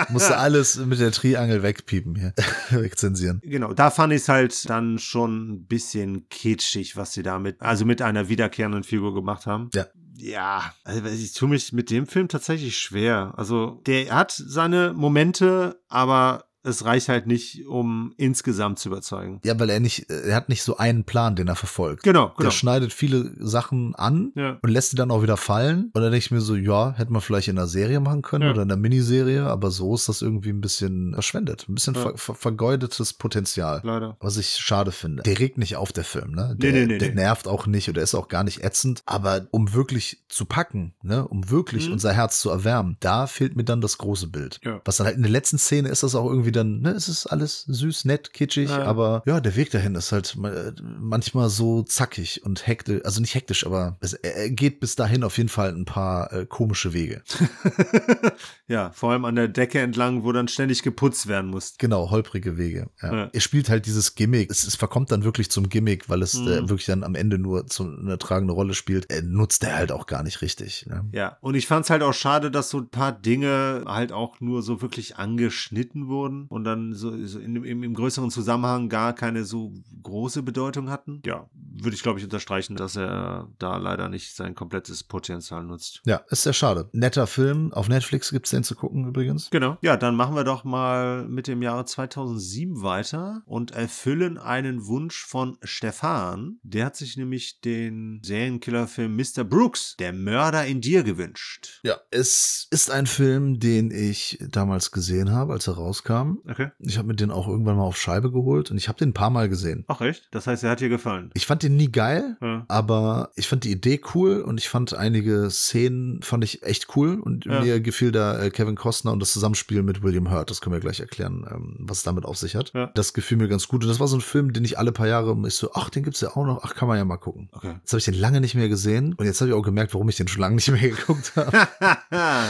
[0.09, 2.35] Musste alles mit der Triangel wegpiepen hier.
[2.69, 3.41] Wegzensieren.
[3.43, 7.83] genau, da fand ich es halt dann schon ein bisschen kitschig, was sie damit, also
[7.83, 9.69] mit einer wiederkehrenden Figur gemacht haben.
[9.73, 9.87] Ja.
[10.13, 13.33] Ja, also ich tue mich mit dem Film tatsächlich schwer.
[13.37, 19.39] Also der hat seine Momente, aber es reicht halt nicht, um insgesamt zu überzeugen.
[19.43, 22.03] Ja, weil er nicht, er hat nicht so einen Plan, den er verfolgt.
[22.03, 22.39] Genau, genau.
[22.41, 24.57] Der schneidet viele Sachen an Ja.
[24.61, 25.85] und lässt sie dann auch wieder fallen.
[25.93, 28.43] Und dann denke ich mir so, ja, hätte man vielleicht in einer Serie machen können
[28.45, 28.51] Ja.
[28.51, 31.65] oder in einer Miniserie, aber so ist das irgendwie ein bisschen verschwendet.
[31.67, 32.01] Ein bisschen Ja.
[32.01, 33.81] ver ver vergeudetes Potenzial.
[33.83, 34.17] Leider.
[34.19, 35.23] Was ich schade finde.
[35.23, 36.55] Der regt nicht auf, der Film, ne?
[36.57, 39.01] Der, Nee, nee, nee, der nervt auch nicht oder ist auch gar nicht ätzend.
[39.05, 41.27] Aber um wirklich zu packen, ne?
[41.27, 41.93] Um wirklich Mhm.
[41.93, 44.59] unser Herz zu erwärmen, da fehlt mir dann das große Bild.
[44.63, 44.81] Ja.
[44.85, 46.91] Was dann halt in der letzten Szene ist das auch irgendwie dann, ne?
[46.91, 48.83] Es ist alles süß, nett, kitschig, Ja.
[48.83, 53.35] aber ja, der Weg dahin ist halt äh, manchmal so zackig und hektisch, also nicht
[53.35, 57.21] hektisch, aber es, er geht bis dahin auf jeden Fall ein paar äh, komische Wege.
[58.67, 61.75] ja, vor allem an der Decke entlang, wo dann ständig geputzt werden muss.
[61.77, 62.89] Genau, holprige Wege.
[63.01, 63.13] Ja.
[63.13, 63.29] Ja.
[63.33, 64.49] Er spielt halt dieses Gimmick.
[64.49, 66.47] Es, es verkommt dann wirklich zum Gimmick, weil es Mhm.
[66.47, 69.11] äh, wirklich dann am Ende nur zu, eine tragende Rolle spielt.
[69.11, 70.85] Er nutzt er halt auch gar nicht richtig.
[70.87, 71.05] Ne?
[71.11, 74.39] Ja, und ich fand es halt auch schade, dass so ein paar Dinge halt auch
[74.39, 79.13] nur so wirklich angeschnitten wurden und dann so, so in, im, im größeren Zusammenhang gar
[79.13, 79.73] keine so
[80.03, 81.21] große Bedeutung hatten.
[81.25, 86.01] Ja, würde ich glaube ich unterstreichen, dass er da leider nicht sein komplettes Potenzial nutzt.
[86.05, 86.89] Ja, ist sehr schade.
[86.93, 87.73] Netter Film.
[87.73, 89.49] Auf Netflix gibt's den zu gucken übrigens.
[89.49, 89.77] Genau.
[89.81, 95.25] Ja, dann machen wir doch mal mit dem Jahre 2007 weiter und erfüllen einen Wunsch
[95.25, 96.59] von Stefan.
[96.63, 99.43] Der hat sich nämlich den Serienkillerfilm Mr.
[99.43, 101.79] Brooks, der Mörder in dir gewünscht.
[101.83, 106.30] Ja, es ist ein Film, den ich damals gesehen habe, als er rauskam.
[106.49, 106.69] Okay.
[106.79, 109.13] Ich habe mir den auch irgendwann mal auf Scheibe geholt und ich habe den ein
[109.13, 109.85] paar Mal gesehen.
[109.87, 110.27] Ach echt?
[110.31, 111.29] Das heißt, er hat dir gefallen.
[111.33, 112.65] Ich fand den nie geil, Ja.
[112.67, 117.19] aber ich fand die Idee cool und ich fand einige Szenen fand ich echt cool
[117.19, 117.61] und Ja.
[117.61, 120.49] mir gefiel da äh, Kevin Costner und das Zusammenspiel mit William Hurt.
[120.49, 122.71] Das können wir gleich erklären, ähm, was es damit auf sich hat.
[122.73, 122.91] Ja.
[122.95, 125.07] Das gefiel mir ganz gut und das war so ein Film, den ich alle paar
[125.07, 127.49] Jahre ich so, ach, den gibt's ja auch noch, ach, kann man ja mal gucken.
[127.51, 127.75] Okay.
[127.79, 130.07] Jetzt habe ich den lange nicht mehr gesehen und jetzt habe ich auch gemerkt, warum
[130.09, 131.51] ich den schon lange nicht mehr geguckt habe,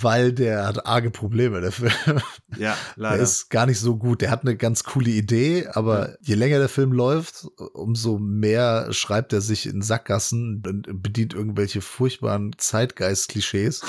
[0.00, 1.92] weil der hat arge Probleme, der Film.
[2.56, 3.22] ja, Der leider.
[3.22, 4.20] ist gar nicht so gut.
[4.20, 9.32] Der hat eine ganz coole Idee, aber je länger der Film läuft, umso mehr schreibt
[9.32, 13.82] er sich in Sackgassen und bedient irgendwelche furchtbaren Zeitgeist-Klischees,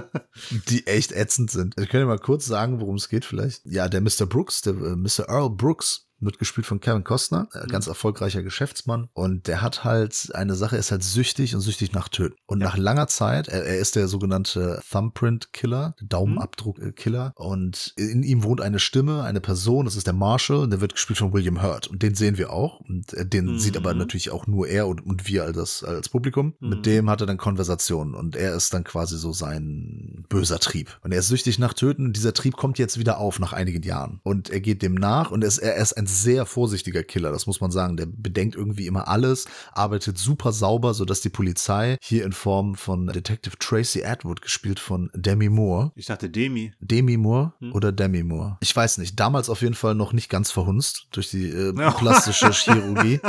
[0.68, 1.74] die echt ätzend sind.
[1.80, 3.62] Ich könnte mal kurz sagen, worum es geht vielleicht.
[3.64, 4.26] Ja, der Mr.
[4.26, 5.28] Brooks, der äh, Mr.
[5.28, 9.08] Earl Brooks, wird gespielt von Kevin Costner, äh, ganz erfolgreicher Geschäftsmann.
[9.12, 12.36] Und der hat halt eine Sache, er ist halt süchtig und süchtig nach Töten.
[12.46, 17.32] Und nach langer Zeit, er, er ist der sogenannte Thumbprint-Killer, Daumenabdruck-Killer.
[17.36, 20.94] Und in ihm wohnt eine Stimme, eine Person, das ist der Marshall, und der wird
[20.94, 21.86] gespielt von William Hurt.
[21.86, 22.80] Und den sehen wir auch.
[22.80, 23.58] Und äh, den Mhm.
[23.58, 26.54] sieht aber natürlich auch nur er und, und wir als, als Publikum.
[26.60, 26.68] Mhm.
[26.68, 28.14] Mit dem hat er dann Konversationen.
[28.14, 30.98] Und er ist dann quasi so sein böser Trieb.
[31.02, 32.06] Und er ist süchtig nach Töten.
[32.06, 34.20] Und dieser Trieb kommt jetzt wieder auf nach einigen Jahren.
[34.22, 35.30] Und er geht dem nach.
[35.30, 37.96] Und er ist, er ist ein sehr vorsichtiger Killer, das muss man sagen.
[37.96, 43.06] Der bedenkt irgendwie immer alles, arbeitet super sauber, sodass die Polizei hier in Form von
[43.08, 46.72] Detective Tracy Atwood, gespielt von Demi Moore, Ich dachte Demi.
[46.80, 47.72] Demi Moore Hm.
[47.72, 48.56] oder Demi Moore.
[48.60, 49.18] Ich weiß nicht.
[49.18, 53.20] Damals auf jeden Fall noch nicht ganz verhunzt durch die äh, plastische Chirurgie.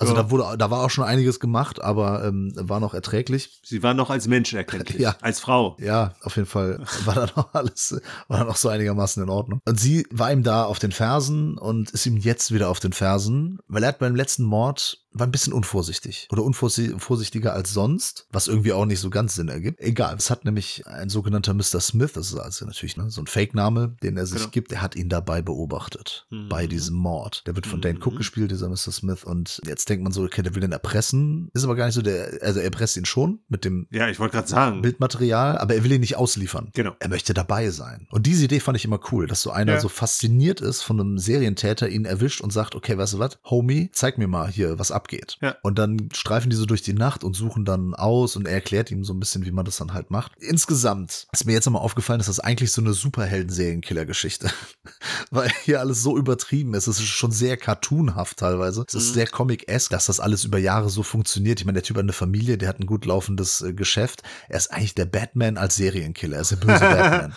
[0.00, 0.22] Also Ja.
[0.22, 3.60] da wurde, da war auch schon einiges gemacht, aber ähm, war noch erträglich.
[3.64, 4.98] Sie war noch als Mensch erkenntlich.
[5.00, 5.14] Ja.
[5.20, 5.76] Als Frau.
[5.78, 9.60] Ja, auf jeden Fall war dann auch alles, war dann auch so einigermaßen in Ordnung.
[9.66, 12.92] Und sie war ihm da auf den Fersen und ist ihm jetzt wieder auf den
[12.94, 18.26] Fersen, weil er hat beim letzten Mord war ein bisschen unvorsichtig oder unvorsichtiger als sonst,
[18.30, 19.80] was irgendwie auch nicht so ganz Sinn ergibt.
[19.80, 21.80] Egal, es hat nämlich ein sogenannter Mr.
[21.80, 24.50] Smith, das ist also natürlich ne, so ein Fake-Name, den er sich Genau.
[24.50, 26.48] gibt, der hat ihn dabei beobachtet, Mhm.
[26.48, 27.42] bei diesem Mord.
[27.46, 28.02] Der wird von Dane Mhm.
[28.04, 28.92] Cook gespielt, dieser Mr.
[28.92, 31.94] Smith, und jetzt denkt man so, okay, der will den erpressen, ist aber gar nicht
[31.94, 34.82] so, der, also er erpresst ihn schon mit dem Ja, ich wollte gerade sagen.
[34.82, 36.70] Bildmaterial, aber er will ihn nicht ausliefern.
[36.74, 36.92] Genau.
[37.00, 38.06] Er möchte dabei sein.
[38.10, 39.80] Und diese Idee fand ich immer cool, dass so einer Ja.
[39.80, 43.90] so fasziniert ist von einem Serientäter, ihn erwischt und sagt, okay, weißt du was, Homie,
[43.92, 45.38] zeig mir mal hier, was abgeht.
[45.40, 45.56] Ja.
[45.62, 48.90] Und dann streifen die so durch die Nacht und suchen dann aus und er erklärt
[48.90, 50.32] ihm so ein bisschen, wie man das dann halt macht.
[50.38, 54.50] Insgesamt ist mir jetzt nochmal aufgefallen, dass das eigentlich so eine Superhelden-Serienkiller-Geschichte.
[55.30, 56.86] Weil hier alles so übertrieben ist.
[56.86, 58.84] Es ist schon sehr cartoonhaft teilweise.
[58.86, 59.14] Es ist Mhm.
[59.14, 61.60] sehr comic-esque, dass das alles über Jahre so funktioniert.
[61.60, 64.22] Ich meine, der Typ hat eine Familie, der hat ein gut laufendes äh, Geschäft.
[64.48, 66.36] Er ist eigentlich der Batman als Serienkiller.
[66.36, 67.34] Er ist der böse Batman.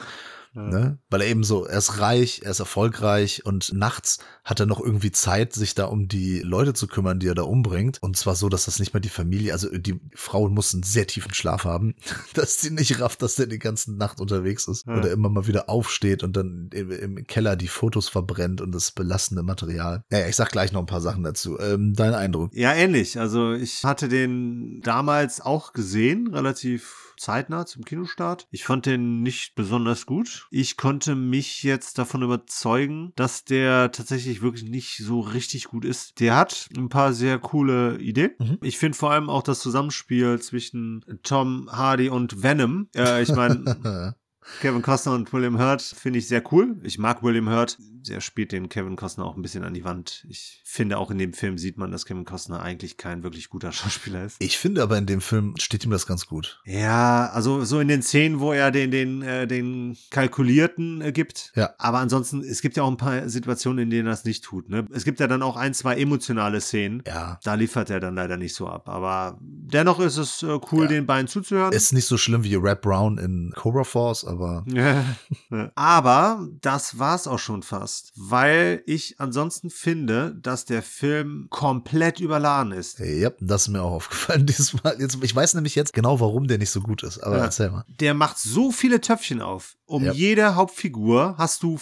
[0.55, 0.99] Ne?
[1.09, 4.79] Weil er eben so, er ist reich, er ist erfolgreich und nachts hat er noch
[4.79, 7.97] irgendwie Zeit, sich da um die Leute zu kümmern, die er da umbringt.
[8.01, 11.33] Und zwar so, dass das nicht mal die Familie, also die Frauen mussten sehr tiefen
[11.33, 11.95] Schlaf haben,
[12.33, 14.85] dass sie nicht rafft, dass der die ganze Nacht unterwegs ist.
[14.85, 14.97] Ja.
[14.97, 19.43] Oder immer mal wieder aufsteht und dann im, Keller die Fotos verbrennt und das belastende
[19.43, 20.03] Material.
[20.11, 21.59] Ja, ja, ich sag gleich noch ein paar Sachen dazu.
[21.59, 22.53] Ähm, dein Eindruck?
[22.53, 23.19] Ja, ähnlich.
[23.19, 28.47] Also ich hatte den damals auch gesehen, relativ zeitnah zum Kinostart.
[28.51, 30.47] Ich fand den nicht besonders gut.
[30.51, 36.19] Ich konnte mich jetzt davon überzeugen, dass der tatsächlich wirklich nicht so richtig gut ist.
[36.19, 38.31] Der hat ein paar sehr coole Ideen.
[38.39, 38.57] Mhm.
[38.61, 42.89] Ich finde vor allem auch das Zusammenspiel zwischen Tom Hardy und Venom.
[42.95, 44.15] Äh, ich meine,
[44.61, 46.77] Kevin Costner und William Hurt finde ich sehr cool.
[46.83, 47.77] Ich mag William Hurt.
[47.79, 50.25] Der spielt den Kevin Costner auch ein bisschen an die Wand.
[50.29, 53.71] Ich finde auch in dem Film sieht man, dass Kevin Costner eigentlich kein wirklich guter
[53.71, 54.35] Schauspieler ist.
[54.39, 56.61] ich finde aber in dem Film steht ihm das ganz gut.
[56.65, 61.51] Ja, also so in den Szenen, wo er den, den, äh, den Kalkulierten äh, gibt.
[61.55, 61.73] Ja.
[61.77, 64.69] Aber ansonsten, es gibt ja auch ein paar Situationen, in denen er das nicht tut.
[64.69, 64.85] Ne?
[64.91, 67.03] Es gibt ja dann auch ein, zwei emotionale Szenen.
[67.07, 67.39] Ja.
[67.43, 68.89] Da liefert er dann leider nicht so ab.
[68.89, 70.89] Aber dennoch ist es äh, cool, Ja.
[70.89, 71.71] den beiden zuzuhören.
[71.71, 74.65] Ist nicht so schlimm wie Rap Brown in Cobra Force, aber
[75.75, 82.71] Aber das war's auch schon fast, weil ich ansonsten finde, dass der Film komplett überladen
[82.71, 82.99] ist.
[82.99, 84.95] Ja, das ist mir auch aufgefallen diesmal.
[84.99, 87.43] Jetzt, ich weiß nämlich jetzt genau, warum der nicht so gut ist, aber Ja.
[87.45, 87.85] erzähl mal.
[87.87, 89.75] Der macht so viele Töpfchen auf.
[89.85, 90.11] Um Ja.
[90.13, 91.77] jede Hauptfigur hast du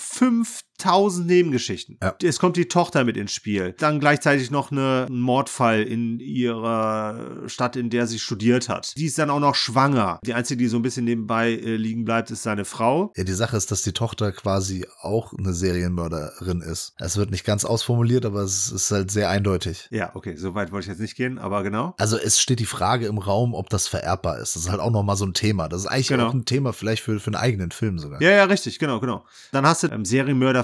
[0.82, 1.98] 5000 Nebengeschichten.
[2.02, 2.16] Ja.
[2.24, 3.74] Es kommt die Tochter mit ins Spiel.
[3.78, 8.96] Dann gleichzeitig noch eine, ein Mordfall in ihrer Stadt, in der sie studiert hat.
[8.98, 10.20] Die ist dann auch noch schwanger.
[10.26, 13.12] Die einzige, die so ein bisschen nebenbei äh, liegen bleibt, ist seine Frau.
[13.16, 16.94] Ja, die Sache ist, dass die Tochter quasi auch eine Serienmörderin ist.
[17.00, 19.88] Es wird nicht ganz ausformuliert, aber es ist halt sehr eindeutig.
[19.92, 21.94] Ja, okay, so weit wollte ich jetzt nicht gehen, aber genau.
[21.98, 24.56] Also es steht die Frage im Raum, ob das vererbbar ist.
[24.56, 25.70] Das ist halt auch nochmal so ein Thema.
[25.70, 26.28] Das ist eigentlich Genau.
[26.28, 28.22] auch ein Thema vielleicht für, für einen eigenen Film sogar.
[28.22, 29.24] Ja, ja, richtig, genau, genau.
[29.52, 30.04] Dann hast du ähm,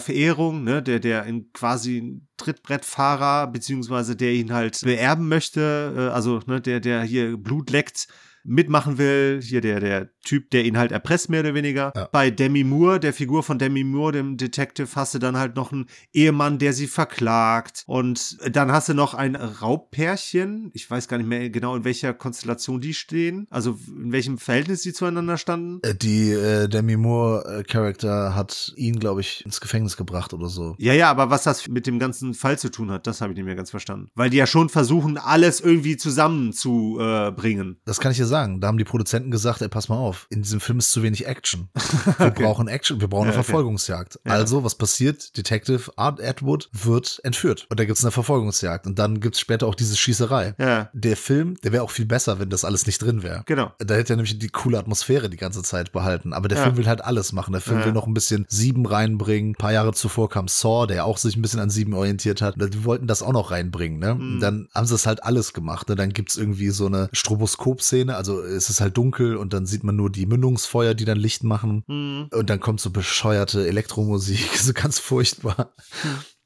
[0.07, 6.41] Serienmörder-Verehrung, ne, der, der in quasi Trittbrettfahrer, beziehungsweise der ihn halt beerben möchte, äh, also,
[6.45, 8.07] ne, der, der hier Blut leckt,
[8.47, 9.39] mitmachen will.
[9.41, 11.93] Hier der, der Typ, der ihn halt erpresst, mehr oder weniger.
[11.95, 12.09] Ja.
[12.11, 15.71] Bei Demi Moore, der Figur von Demi Moore, dem Detective, hast du dann halt noch
[15.71, 17.83] einen Ehemann, der sie verklagt.
[17.87, 20.71] Und dann hast du noch ein Raubpärchen.
[20.73, 23.47] Ich weiß gar nicht mehr genau, in welcher Konstellation die stehen.
[23.49, 25.79] Also in welchem Verhältnis die zueinander standen.
[25.83, 30.75] Äh, Die äh, Demi Moore-Charakter hat ihn, glaube ich, ins Gefängnis gebracht oder so.
[30.79, 33.37] Ja, ja, aber was das mit dem ganzen Fall zu tun hat, das habe ich
[33.37, 34.09] nicht mehr ganz verstanden.
[34.15, 37.27] Weil die ja schon versuchen, alles irgendwie zusammenzubringen.
[37.27, 37.77] Äh, bringen.
[37.85, 38.36] Das kann ich dir sagen.
[38.45, 41.25] Da haben die Produzenten gesagt, ey, pass mal auf, in diesem Film ist zu wenig
[41.27, 41.69] Action.
[42.19, 43.45] Wir brauchen Action, wir brauchen eine Ja, okay.
[43.45, 44.19] Verfolgungsjagd.
[44.25, 44.31] Ja.
[44.33, 45.35] Also, was passiert?
[45.37, 47.65] Detective Art Atwood wird entführt.
[47.69, 48.85] Und da gibt's eine Verfolgungsjagd.
[48.87, 50.55] Und dann gibt's später auch diese Schießerei.
[50.59, 53.43] ja, Der Film, der wäre auch viel besser, wenn das alles nicht drin wäre.
[53.45, 53.71] genau.
[53.79, 56.33] Da hätte er nämlich die coole Atmosphäre die ganze Zeit behalten.
[56.33, 56.57] Aber der.
[56.57, 57.51] Film will halt alles machen.
[57.51, 59.51] Der Film will noch ein bisschen Sieben reinbringen.
[59.51, 62.55] Ein paar Jahre zuvor kam Saw, der auch sich ein bisschen an Sieben orientiert hat.
[62.57, 63.99] Die wollten das auch noch reinbringen.
[63.99, 64.15] Ne?
[64.15, 64.39] Mhm.
[64.39, 65.87] Dann haben sie es halt alles gemacht.
[65.89, 65.95] Ne?
[65.95, 68.15] Dann gibt's irgendwie so eine Stroboskop-Szene.
[68.15, 71.43] Also es ist halt dunkel und dann sieht man nur die Mündungsfeuer, die dann Licht
[71.43, 71.83] machen.
[71.87, 72.27] Mhm.
[72.31, 75.73] Und dann kommt so bescheuerte Elektromusik, so ganz furchtbar.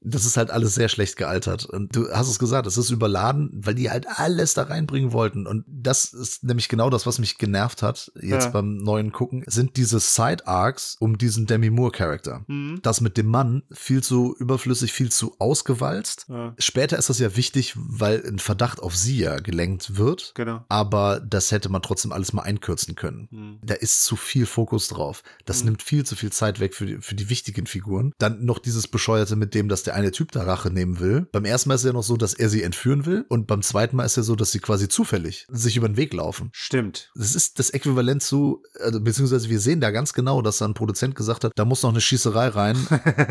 [0.03, 1.65] Das ist halt alles sehr schlecht gealtert.
[1.65, 5.45] Und du hast es gesagt, es ist überladen, weil die halt alles da reinbringen wollten.
[5.47, 8.49] Und das ist nämlich genau das, was mich genervt hat, jetzt Ja.
[8.49, 12.43] beim neuen Gucken, sind diese Side-Arcs um diesen Demi Moore-Charakter.
[12.47, 12.79] Mhm.
[12.81, 16.25] Das mit dem Mann viel zu überflüssig, viel zu ausgewalzt.
[16.29, 20.31] Ja, Später ist das ja wichtig, weil ein Verdacht auf sie ja gelenkt wird.
[20.35, 20.65] genau.
[20.69, 23.27] Aber das hätte man trotzdem alles mal einkürzen können.
[23.31, 23.59] Mhm.
[23.63, 25.23] Da ist zu viel Fokus drauf.
[25.45, 25.65] Das Mhm.
[25.71, 28.13] nimmt viel zu viel Zeit weg für die, für die wichtigen Figuren.
[28.17, 31.27] Dann noch dieses Bescheuerte mit dem, dass der der eine Typ da Rache nehmen will.
[31.31, 33.61] Beim ersten Mal ist es ja noch so, dass er sie entführen will und beim
[33.61, 36.49] zweiten Mal ist ja so, dass sie quasi zufällig sich über den Weg laufen.
[36.53, 37.11] Stimmt.
[37.15, 40.73] Das ist das Äquivalent zu, also, beziehungsweise wir sehen da ganz genau, dass da ein
[40.73, 42.87] Produzent gesagt hat, da muss noch eine Schießerei rein.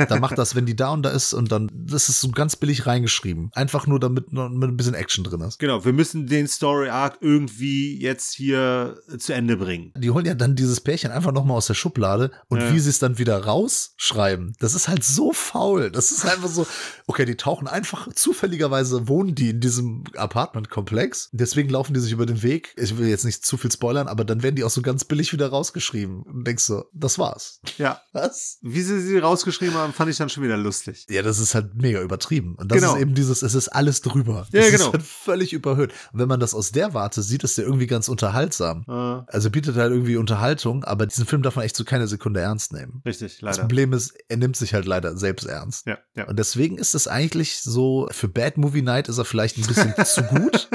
[0.08, 2.56] da macht das, wenn die da und da ist und dann, das ist so ganz
[2.56, 3.50] billig reingeschrieben.
[3.54, 5.58] Einfach nur damit noch ein bisschen Action drin ist.
[5.58, 9.92] Genau, wir müssen den Story Arc irgendwie jetzt hier zu Ende bringen.
[9.96, 12.72] Die holen ja dann dieses Pärchen einfach nochmal aus der Schublade und Ja.
[12.72, 15.90] wie sie es dann wieder rausschreiben, das ist halt so faul.
[15.90, 16.66] Das ist einfach so,
[17.06, 21.28] okay, die tauchen einfach, zufälligerweise wohnen die in diesem Apartmentkomplex.
[21.32, 22.74] Deswegen laufen die sich über den Weg.
[22.76, 25.32] Ich will jetzt nicht zu viel spoilern, aber dann werden die auch so ganz billig
[25.32, 26.22] wieder rausgeschrieben.
[26.22, 27.60] Und denkst so, das war's.
[27.78, 28.00] Ja.
[28.12, 28.58] Was?
[28.62, 31.06] Wie sie sie rausgeschrieben haben, fand ich dann schon wieder lustig.
[31.08, 32.54] Ja, das ist halt mega übertrieben.
[32.56, 32.94] Und das Genau.
[32.94, 34.46] ist eben dieses, es ist alles drüber.
[34.52, 34.86] Ja, das genau.
[34.86, 35.92] ist halt völlig überhöht.
[36.12, 38.84] Und wenn man das aus der Warte sieht, ist der irgendwie ganz unterhaltsam.
[38.88, 38.92] Äh,
[39.32, 42.72] Also bietet halt irgendwie Unterhaltung, aber diesen Film darf man echt zu keine Sekunde ernst
[42.72, 43.02] nehmen.
[43.04, 43.58] richtig, Das leider.
[43.60, 45.86] Problem ist, er nimmt sich halt leider selbst ernst.
[45.86, 46.26] Ja, ja.
[46.28, 49.94] Und deswegen ist es eigentlich so, für Bad Movie Night ist er vielleicht ein bisschen
[50.04, 50.68] zu gut,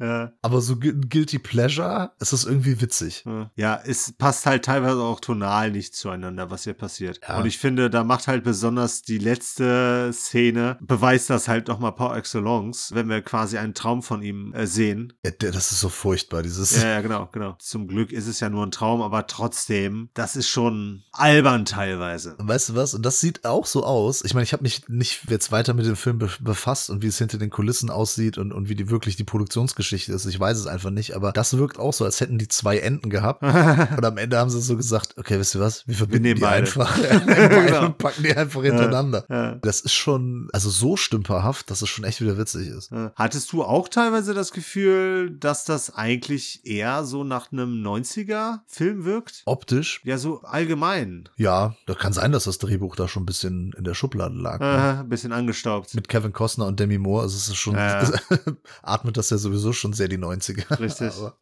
[0.00, 3.24] Ja, aber so Gu- Guilty Pleasure ist es irgendwie witzig.
[3.56, 7.20] ja, es passt halt teilweise auch tonal nicht zueinander, was hier passiert.
[7.26, 7.38] Ja.
[7.38, 12.16] Und ich finde, da macht halt besonders die letzte Szene, beweist das halt nochmal par
[12.16, 15.12] excellence, wenn wir quasi einen Traum von ihm äh, sehen.
[15.24, 16.76] Ja, das ist so furchtbar, dieses.
[16.80, 17.56] Ja, ja, genau, genau.
[17.58, 22.36] Zum Glück ist es ja nur ein Traum, aber trotzdem, das ist schon albern teilweise.
[22.38, 22.94] Weißt du was?
[22.94, 24.22] Und das sieht auch so aus.
[24.24, 27.06] Ich meine, ich habe mich nicht jetzt weiter mit dem Film be befasst und wie
[27.08, 30.26] es hinter den Kulissen aussieht und, und wie die wirklich die Produktionsgeschichte ist.
[30.26, 33.08] Ich weiß es einfach nicht, aber das wirkt auch so, als hätten die zwei Enden
[33.10, 33.42] gehabt.
[33.96, 35.86] und am Ende haben sie so gesagt, okay, wisst ihr was?
[35.86, 36.66] Wir verbinden nehmen die beide.
[36.66, 36.96] einfach
[37.26, 37.86] Genau.
[37.86, 39.24] und packen die einfach hintereinander.
[39.28, 39.54] Ja.
[39.56, 42.90] Das ist schon, also so stümperhaft, dass es schon echt wieder witzig ist.
[43.14, 49.42] Hattest du auch teilweise das Gefühl, dass das eigentlich eher so nach einem 90er-Film wirkt?
[49.46, 51.28] Optisch, Ja, so allgemein.
[51.36, 54.60] ja, da kann sein, dass das Drehbuch da schon ein bisschen in der Schublade lag.
[54.60, 55.00] ne?
[55.00, 55.94] Äh, bisschen angestaubt.
[55.94, 58.08] Mit Kevin Costner und Demi Moore, also es schon, Ja.
[58.82, 60.78] atmet das ja sowieso schon sehr die 90er.
[60.80, 61.12] Richtig.
[61.16, 61.38] Aber,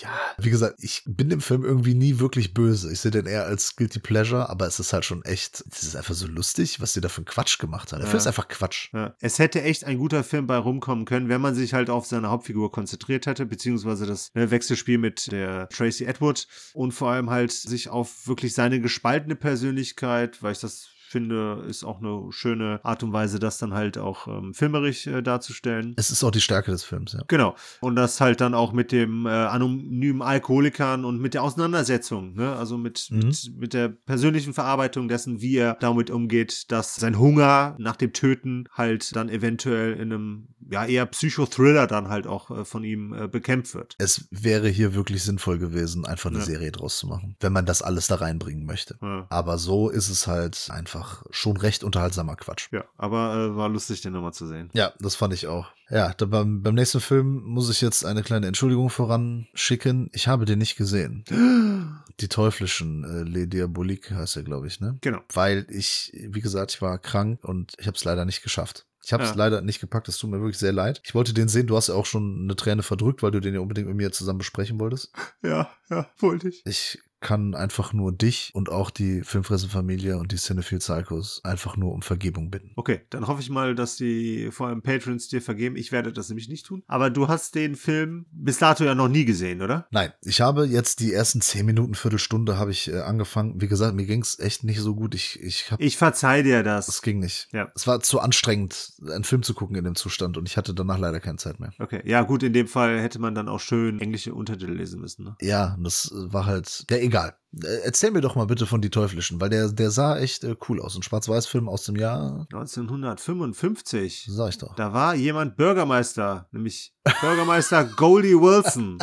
[0.00, 2.92] ja, wie gesagt, ich bin dem Film irgendwie nie wirklich böse.
[2.92, 5.96] Ich sehe den eher als Guilty Pleasure, aber es ist halt schon echt, es ist
[5.96, 8.00] einfach so lustig, was die da für einen Quatsch gemacht haben.
[8.00, 8.10] Der Ja.
[8.10, 8.88] Film ist einfach Quatsch.
[8.92, 9.14] Ja.
[9.20, 12.30] Es hätte echt ein guter Film bei rumkommen können, wenn man sich halt auf seine
[12.30, 17.52] Hauptfigur konzentriert hätte, beziehungsweise das ne, Wechselspiel mit der Tracy Edward und vor allem halt
[17.52, 23.02] sich auf wirklich seine gespaltene Persönlichkeit, weil ich das finde, ist auch eine schöne Art
[23.04, 25.94] und Weise, das dann halt auch ähm, filmerisch äh, darzustellen.
[25.96, 27.20] Es ist auch die Stärke des Films, ja.
[27.28, 27.54] Genau.
[27.80, 32.56] Und das halt dann auch mit dem äh, anonymen Alkoholikern und mit der Auseinandersetzung, ne?
[32.56, 33.18] Also mit, Mhm.
[33.28, 38.12] mit, mit der persönlichen Verarbeitung dessen, wie er damit umgeht, dass sein Hunger nach dem
[38.12, 43.12] Töten halt dann eventuell in einem, ja, eher Psychothriller dann halt auch äh, von ihm
[43.12, 43.94] äh, bekämpft wird.
[43.98, 46.44] Es wäre hier wirklich sinnvoll gewesen, einfach eine Ja.
[46.44, 48.96] Serie draus zu machen, wenn man das alles da reinbringen möchte.
[49.02, 49.26] Ja.
[49.28, 52.68] Aber so ist es halt einfach schon recht unterhaltsamer Quatsch.
[52.72, 54.70] Ja, aber äh, war lustig, den nochmal zu sehen.
[54.72, 55.66] Ja, das fand ich auch.
[55.90, 60.08] Ja, beim, beim nächsten Film muss ich jetzt eine kleine Entschuldigung voranschicken.
[60.12, 61.24] Ich habe den nicht gesehen.
[62.20, 64.98] Die teuflischen äh, Les Diaboliques heißt er, glaube ich, ne?
[65.00, 65.20] Genau.
[65.32, 68.86] Weil ich, wie gesagt, ich war krank und ich habe es leider nicht geschafft.
[69.04, 69.36] Ich habe es Ja.
[69.36, 71.00] leider nicht gepackt, es tut mir wirklich sehr leid.
[71.04, 73.52] Ich wollte den sehen, du hast ja auch schon eine Träne verdrückt, weil du den
[73.54, 75.12] ja unbedingt mit mir zusammen besprechen wolltest.
[75.42, 76.62] Ja, ja, wollte ich.
[76.66, 81.92] Ich kann einfach nur dich und auch die Filmfressenfamilie und die Cinephile Psychos einfach nur
[81.92, 82.72] um Vergebung bitten.
[82.76, 85.76] Okay, dann hoffe ich mal, dass die vor allem Patrons dir vergeben.
[85.76, 86.82] Ich werde das nämlich nicht tun.
[86.86, 89.86] Aber du hast den Film bis dato ja noch nie gesehen, oder?
[89.90, 93.60] Nein, ich habe jetzt die ersten zehn Minuten, Viertelstunde habe ich äh, angefangen.
[93.60, 95.14] Wie gesagt, mir ging es echt nicht so gut.
[95.14, 97.02] Ich, ich habe Ich verzeih dir es das.
[97.02, 97.48] ging nicht.
[97.52, 97.70] Ja.
[97.74, 100.98] Es war zu anstrengend, einen Film zu gucken in dem Zustand und ich hatte danach
[100.98, 101.72] leider keine Zeit mehr.
[101.78, 105.24] Okay, ja gut, in dem Fall hätte man dann auch schön englische Untertitel lesen müssen.
[105.24, 105.36] Ne?
[105.40, 107.11] Ja, und das äh, war halt, ja, egal.
[107.12, 107.41] Äh,
[107.84, 110.80] Erzähl mir doch mal bitte von Die Teuflischen, weil der, der sah echt äh, cool
[110.80, 110.96] aus.
[110.96, 114.26] Ein Schwarz-Weiß-Film aus dem Jahr, 1955.
[114.30, 114.74] sag ich doch.
[114.76, 118.98] Da war jemand Bürgermeister, nämlich Bürgermeister Goldie Wilson.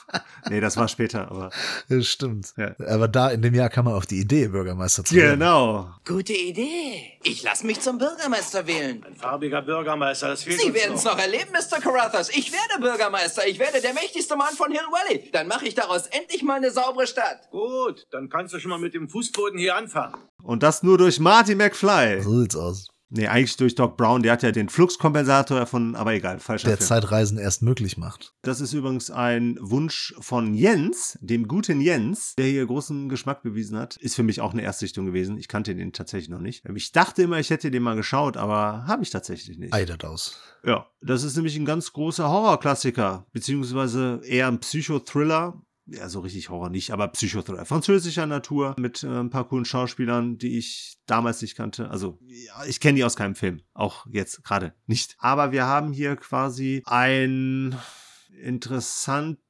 [0.50, 1.50] nee, das war später, aber
[1.88, 2.52] Ja, stimmt.
[2.56, 2.74] Ja.
[2.88, 5.38] Aber da in dem Jahr kam man auf die Idee, Bürgermeister zu werden.
[5.38, 5.90] genau.
[6.06, 7.12] Gute Idee.
[7.22, 9.02] Ich lasse mich zum Bürgermeister wählen.
[9.04, 11.80] Ein farbiger Bürgermeister, das fehlt Sie werden es noch erleben, Mr.
[11.80, 12.28] Carruthers.
[12.30, 13.46] Ich werde Bürgermeister.
[13.46, 15.30] Ich werde der mächtigste Mann von Hill Valley.
[15.32, 17.48] Dann mache ich daraus endlich mal eine saubere Stadt.
[17.50, 20.14] Gut, dann kannst du schon mal mit dem Fußboden hier anfangen.
[20.42, 22.22] Und das nur durch Marty McFly.
[22.22, 22.88] So sieht's aus.
[23.16, 26.78] Nee, eigentlich durch Doc Brown, der hat ja den Fluxkompensator erfunden, aber egal, falscher Der
[26.78, 26.88] Film.
[26.88, 28.34] Zeitreisen erst möglich macht.
[28.42, 33.78] Das ist übrigens ein Wunsch von Jens, dem guten Jens, der hier großen Geschmack bewiesen
[33.78, 33.96] hat.
[33.98, 35.38] Ist für mich auch eine Erstsichtung gewesen.
[35.38, 36.64] Ich kannte den tatsächlich noch nicht.
[36.74, 39.72] Ich dachte immer, ich hätte den mal geschaut, aber habe ich tatsächlich nicht.
[39.72, 40.40] Eidert aus.
[40.64, 45.62] Ja, das ist nämlich ein ganz großer Horrorklassiker, beziehungsweise eher ein Psychothriller.
[45.86, 47.66] Ja, so richtig Horror nicht, aber Psychothriller.
[47.66, 51.90] Französischer Natur mit äh, ein paar coolen Schauspielern, die ich damals nicht kannte.
[51.90, 53.60] Also, ja, ich kenne die aus keinem Film.
[53.74, 55.16] Auch jetzt gerade nicht.
[55.18, 57.76] Aber wir haben hier quasi ein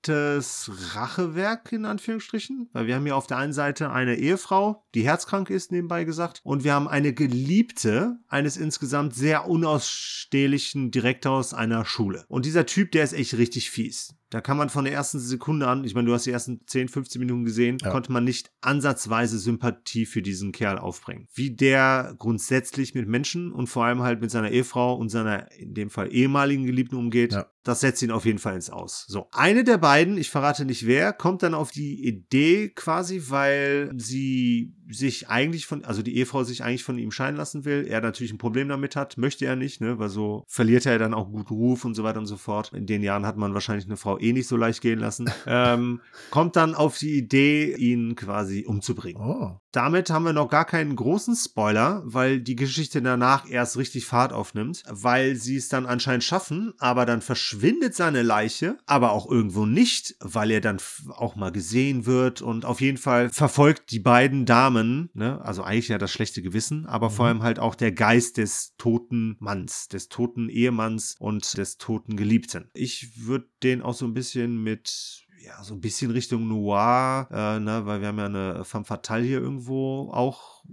[0.08, 5.04] interessantes Rachewerk in Anführungsstrichen, weil wir haben hier auf der einen Seite eine Ehefrau, die
[5.04, 11.84] herzkrank ist, nebenbei gesagt, und wir haben eine Geliebte eines insgesamt sehr unausstehlichen Direktors einer
[11.84, 12.24] Schule.
[12.28, 14.14] Und dieser Typ, der ist echt richtig fies.
[14.30, 16.88] Da kann man von der ersten Sekunde an, ich meine, du hast die ersten 10,
[16.88, 17.90] 15 Minuten gesehen, Ja.
[17.90, 21.28] konnte man nicht ansatzweise Sympathie für diesen Kerl aufbringen.
[21.34, 25.74] Wie der grundsätzlich mit Menschen und vor allem halt mit seiner Ehefrau und seiner, in
[25.74, 27.46] dem Fall ehemaligen Geliebten umgeht, Ja.
[27.62, 29.04] das setzt ihn auf jeden Fall ins Aus.
[29.06, 29.28] So.
[29.30, 34.74] Eine der beiden, ich verrate nicht wer, kommt dann auf die Idee quasi, weil sie
[34.90, 37.86] sich eigentlich von, also die Ehefrau sich eigentlich von ihm scheiden lassen will.
[37.88, 41.14] Er natürlich ein Problem damit hat, möchte er nicht, ne, weil so verliert er dann
[41.14, 42.72] auch guten Ruf und so weiter und so fort.
[42.72, 45.30] In den Jahren hat man wahrscheinlich eine Frau eh nicht so leicht gehen lassen.
[45.46, 49.22] ähm, kommt dann auf die Idee, ihn quasi umzubringen.
[49.22, 49.58] Oh.
[49.72, 54.32] Damit haben wir noch gar keinen großen Spoiler, weil die Geschichte danach erst richtig Fahrt
[54.32, 59.66] aufnimmt, weil sie es dann anscheinend schaffen, aber dann verschwindet seine Leiche, aber auch irgendwo
[59.66, 59.83] nicht,
[60.20, 60.78] weil er dann
[61.08, 65.88] auch mal gesehen wird und auf jeden Fall verfolgt die beiden Damen, ne, also eigentlich
[65.88, 70.08] ja das schlechte Gewissen, aber vor allem halt auch der Geist des toten Manns, des
[70.08, 72.70] toten Ehemanns und des toten Geliebten.
[72.74, 77.60] Ich würde den auch so ein bisschen mit ja, so ein bisschen Richtung Noir, äh,
[77.60, 80.64] ne, weil wir haben ja eine Femme Fatale hier irgendwo auch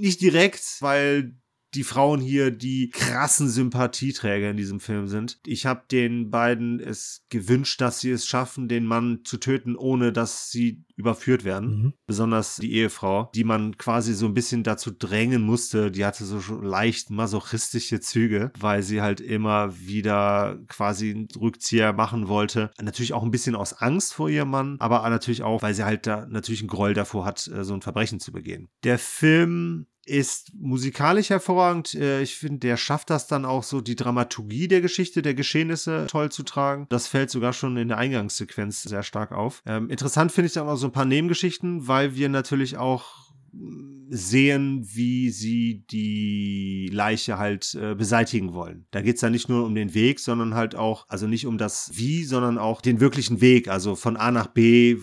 [0.00, 1.36] nicht direkt, weil
[1.74, 5.38] die Frauen hier die krassen Sympathieträger in diesem Film sind.
[5.46, 10.12] Ich habe den beiden es gewünscht, dass sie es schaffen, den Mann zu töten, ohne
[10.12, 11.82] dass sie überführt werden.
[11.82, 11.92] Mhm.
[12.06, 15.90] Besonders die Ehefrau, die man quasi so ein bisschen dazu drängen musste.
[15.90, 22.28] Die hatte so leicht masochistische Züge, weil sie halt immer wieder quasi einen Rückzieher machen
[22.28, 22.70] wollte.
[22.80, 26.06] Natürlich auch ein bisschen aus Angst vor ihrem Mann, aber natürlich auch, weil sie halt
[26.06, 28.68] da natürlich einen Groll davor hat, äh, so ein Verbrechen zu begehen.
[28.84, 31.94] Der Film ist musikalisch hervorragend.
[31.94, 36.06] Äh, Ich finde, der schafft das dann auch so, die Dramaturgie der Geschichte, der Geschehnisse
[36.08, 36.86] toll zu tragen.
[36.88, 39.62] Das fällt sogar schon in der Eingangssequenz sehr stark auf.
[39.66, 43.20] Ähm, interessant finde ich dann auch so ein paar Nebengeschichten, weil wir natürlich auch
[44.12, 48.86] sehen, wie sie die Leiche halt äh, beseitigen wollen.
[48.90, 51.58] Da geht es dann nicht nur um den Weg, sondern halt auch, also nicht um
[51.58, 54.96] das Wie, sondern auch den wirklichen Weg, also von A nach B,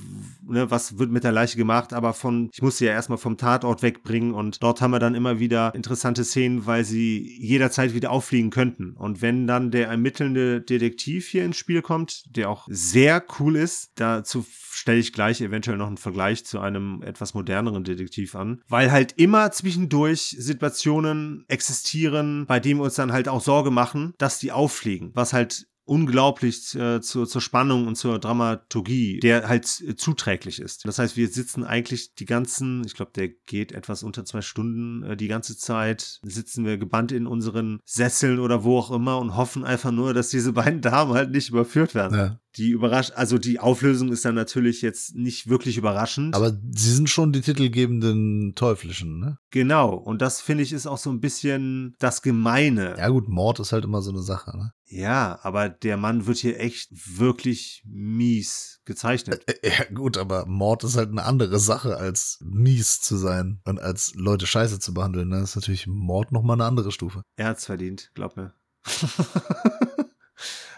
[0.46, 3.38] ne, was wird mit der Leiche gemacht, aber von, ich muss sie ja erstmal vom
[3.38, 8.12] Tatort wegbringen und dort haben wir dann immer wieder interessante Szenen, weil sie jederzeit wieder
[8.12, 8.92] auffliegen könnten.
[8.92, 13.92] Und wenn dann der ermittelnde Detektiv hier ins Spiel kommt, der auch sehr cool ist,
[13.96, 14.46] dazu
[14.78, 19.14] stelle ich gleich eventuell noch einen Vergleich zu einem etwas moderneren Detektiv an, weil halt
[19.14, 24.52] immer zwischendurch Situationen existieren, bei denen wir uns dann halt auch Sorge machen, dass die
[24.52, 30.60] auffliegen, was halt unglaublich äh, zur, zur Spannung und zur Dramaturgie, der halt äh, zuträglich
[30.60, 30.86] ist.
[30.86, 35.04] Das heißt, wir sitzen eigentlich die ganzen, ich glaube, der geht etwas unter zwei Stunden,
[35.04, 39.38] äh, die ganze Zeit sitzen wir gebannt in unseren Sesseln oder wo auch immer und
[39.38, 42.18] hoffen einfach nur, dass diese beiden Damen halt nicht überführt werden.
[42.18, 42.40] Ja.
[42.58, 46.36] Die überrascht, also die Auflösung ist dann natürlich jetzt nicht wirklich überraschend.
[46.36, 49.38] Aber sie sind schon die titelgebenden Teuflischen, ne?
[49.52, 49.94] genau.
[49.94, 52.96] Und das finde ich ist auch so ein bisschen das Gemeine.
[52.98, 54.72] Ja gut, Mord ist halt immer so eine Sache, ne?
[54.90, 56.90] Ja, aber der Mann wird hier echt
[57.20, 59.44] wirklich mies gezeichnet.
[59.64, 64.14] Ja gut, aber Mord ist halt eine andere Sache, als mies zu sein und als
[64.16, 65.28] Leute scheiße zu behandeln.
[65.30, 65.42] Ne?
[65.42, 67.22] Das ist natürlich Mord nochmal eine andere Stufe.
[67.36, 68.54] Er hat's verdient, glaub mir.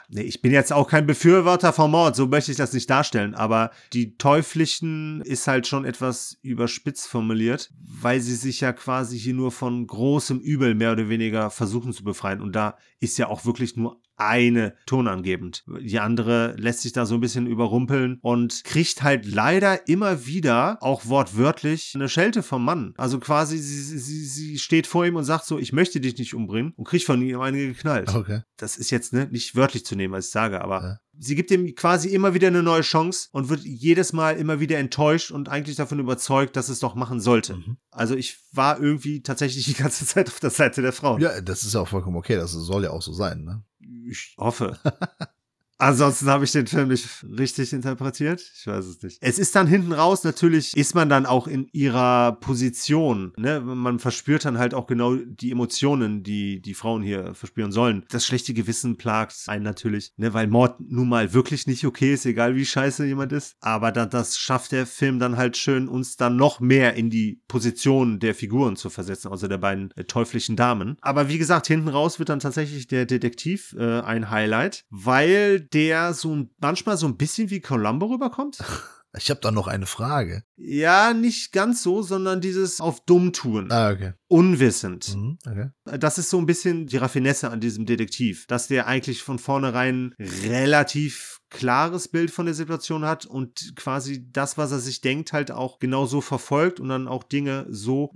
[0.10, 3.36] nee, ich bin jetzt auch kein Befürworter vom Mord, so möchte ich das nicht darstellen,
[3.36, 9.34] aber die Teuflischen ist halt schon etwas überspitzt formuliert, weil sie sich ja quasi hier
[9.34, 12.42] nur von großem Übel mehr oder weniger versuchen zu befreien.
[12.42, 15.64] Und da ist ja auch wirklich nur eine tonangebend.
[15.82, 20.78] Die andere lässt sich da so ein bisschen überrumpeln und kriegt halt leider immer wieder,
[20.82, 22.94] auch wortwörtlich, eine Schelte vom Mann.
[22.98, 26.34] Also quasi, sie, sie, sie steht vor ihm und sagt so, ich möchte dich nicht
[26.34, 28.14] umbringen und kriegt von ihm eine geknallt.
[28.14, 28.42] Okay.
[28.58, 31.00] Das ist jetzt ne, nicht wörtlich zu nehmen, was ich sage, aber Ja.
[31.18, 34.78] sie gibt ihm quasi immer wieder eine neue Chance und wird jedes Mal immer wieder
[34.80, 37.56] enttäuscht und eigentlich davon überzeugt, dass es doch machen sollte.
[37.56, 37.78] Mhm.
[37.92, 41.22] Also ich war irgendwie tatsächlich die ganze Zeit auf der Seite der Frauen.
[41.22, 42.36] Ja, das ist ja auch vollkommen okay.
[42.36, 43.64] Das soll ja auch so sein, ne?
[44.08, 44.78] Ich hoffe.
[45.82, 48.42] Ansonsten habe ich den Film nicht richtig interpretiert.
[48.42, 49.18] Ich weiß es nicht.
[49.22, 53.32] Es ist dann hinten raus, natürlich ist man dann auch in ihrer Position.
[53.38, 53.62] Ne?
[53.62, 58.04] Man verspürt dann halt auch genau die Emotionen, die die Frauen hier verspüren sollen.
[58.10, 60.34] Das schlechte Gewissen plagt einen natürlich, ne?
[60.34, 63.56] weil Mord nun mal wirklich nicht okay ist, egal wie scheiße jemand ist.
[63.62, 67.42] Aber da, das schafft der Film dann halt schön, uns dann noch mehr in die
[67.48, 70.98] Position der Figuren zu versetzen, also der beiden äh, teuflischen Damen.
[71.00, 76.14] Aber wie gesagt, hinten raus wird dann tatsächlich der Detektiv äh, ein Highlight, weil der
[76.14, 78.60] so manchmal so ein bisschen wie Columbo rüberkommt.
[79.18, 80.44] Ich habe da noch eine Frage.
[80.62, 83.72] Ja, nicht ganz so, sondern dieses auf dumm tun.
[83.72, 84.14] Ah, okay.
[84.28, 85.16] Unwissend.
[85.16, 85.70] Mhm, okay.
[85.98, 90.14] Das ist so ein bisschen die Raffinesse an diesem Detektiv, dass der eigentlich von vornherein
[90.20, 95.52] relativ klares Bild von der Situation hat und quasi das, was er sich denkt, halt
[95.52, 98.12] auch genau so verfolgt und dann auch Dinge so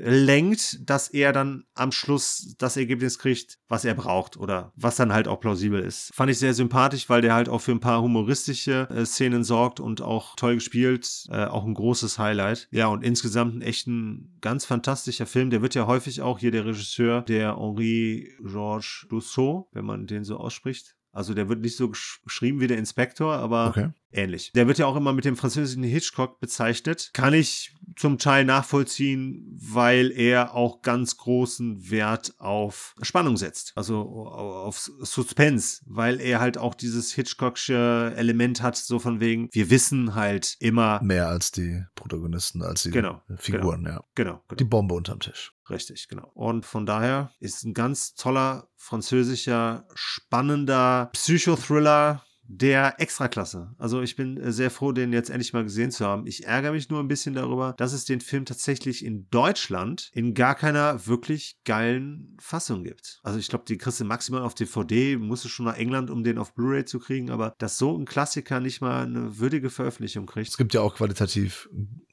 [0.00, 5.12] lenkt, dass er dann am Schluss das Ergebnis kriegt, was er braucht oder was dann
[5.12, 6.12] halt auch plausibel ist.
[6.14, 9.80] Fand ich sehr sympathisch, weil der halt auch für ein paar humoristische äh, Szenen sorgt
[9.80, 12.68] und auch toll gespielt, äh, auch ein großes Highlight.
[12.72, 15.50] Ja, und insgesamt ein echt ein ganz fantastischer Film.
[15.50, 20.24] Der wird ja häufig auch hier der Regisseur, der Henri Georges Dussault, wenn man den
[20.24, 23.90] so ausspricht, also der wird nicht so gesch geschrieben wie der Inspektor, aber Okay.
[24.12, 24.52] ähnlich.
[24.54, 27.10] Der wird ja auch immer mit dem französischen Hitchcock bezeichnet.
[27.12, 33.72] Kann ich zum Teil nachvollziehen, weil er auch ganz großen Wert auf Spannung setzt.
[33.74, 33.98] Also
[34.28, 40.14] auf Suspense, weil er halt auch dieses Hitchcocksche Element hat, so von wegen, wir wissen
[40.14, 44.04] halt immer, Mehr als die Protagonisten, als die Genau, Figuren, ja.
[44.14, 44.58] genau, genau.
[44.58, 45.52] Die Bombe unterm Tisch.
[45.70, 46.30] Richtig, genau.
[46.34, 53.74] Und von daher ist ein ganz toller französischer, spannender Psychothriller der Extraklasse.
[53.76, 56.26] Also ich bin äh, sehr froh, den jetzt endlich mal gesehen zu haben.
[56.26, 60.32] Ich ärgere mich nur ein bisschen darüber, dass es den Film tatsächlich in Deutschland in
[60.32, 63.20] gar keiner wirklich geilen Fassung gibt.
[63.22, 66.24] Also ich glaube, die kriegst du maximal auf DVD, musst du schon nach England, um
[66.24, 70.24] den auf Blu-ray zu kriegen, aber dass so ein Klassiker nicht mal eine würdige Veröffentlichung
[70.24, 70.48] kriegt.
[70.48, 71.68] Es gibt ja auch qualitativ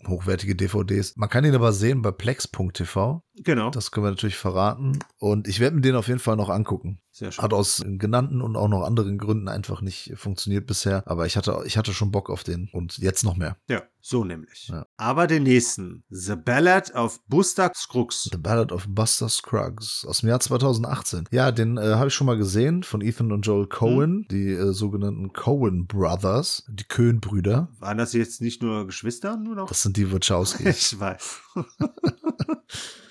[0.06, 1.16] hochwertige DVDs.
[1.16, 3.24] Man kann ihn aber sehen bei plex.tv.
[3.44, 3.70] Genau.
[3.70, 5.00] Das können wir natürlich verraten.
[5.18, 7.00] Und ich werde mir den auf jeden Fall noch angucken.
[7.12, 7.44] Sehr schön.
[7.44, 11.04] Hat aus genannten und auch noch anderen Gründen einfach nicht funktioniert bisher.
[11.06, 12.70] Aber ich hatte, ich hatte schon Bock auf den.
[12.74, 13.58] Und jetzt noch mehr.
[13.70, 14.68] Ja, so nämlich.
[14.68, 14.86] Ja.
[14.98, 18.30] Aber den nächsten, The Ballad of Buster Scruggs.
[18.32, 21.26] The Ballad of Buster Scruggs aus dem Jahr 2018.
[21.32, 24.74] Ja, den äh, habe ich schon mal gesehen von Ethan und Joel Cohen, die äh,
[24.74, 27.70] sogenannten Cohen Brothers, die Cohen-Brüder.
[27.80, 29.68] Waren das jetzt nicht nur Geschwister, nur noch?
[29.68, 30.66] Das sind die Wachowskis.
[30.96, 31.40] Ich weiß.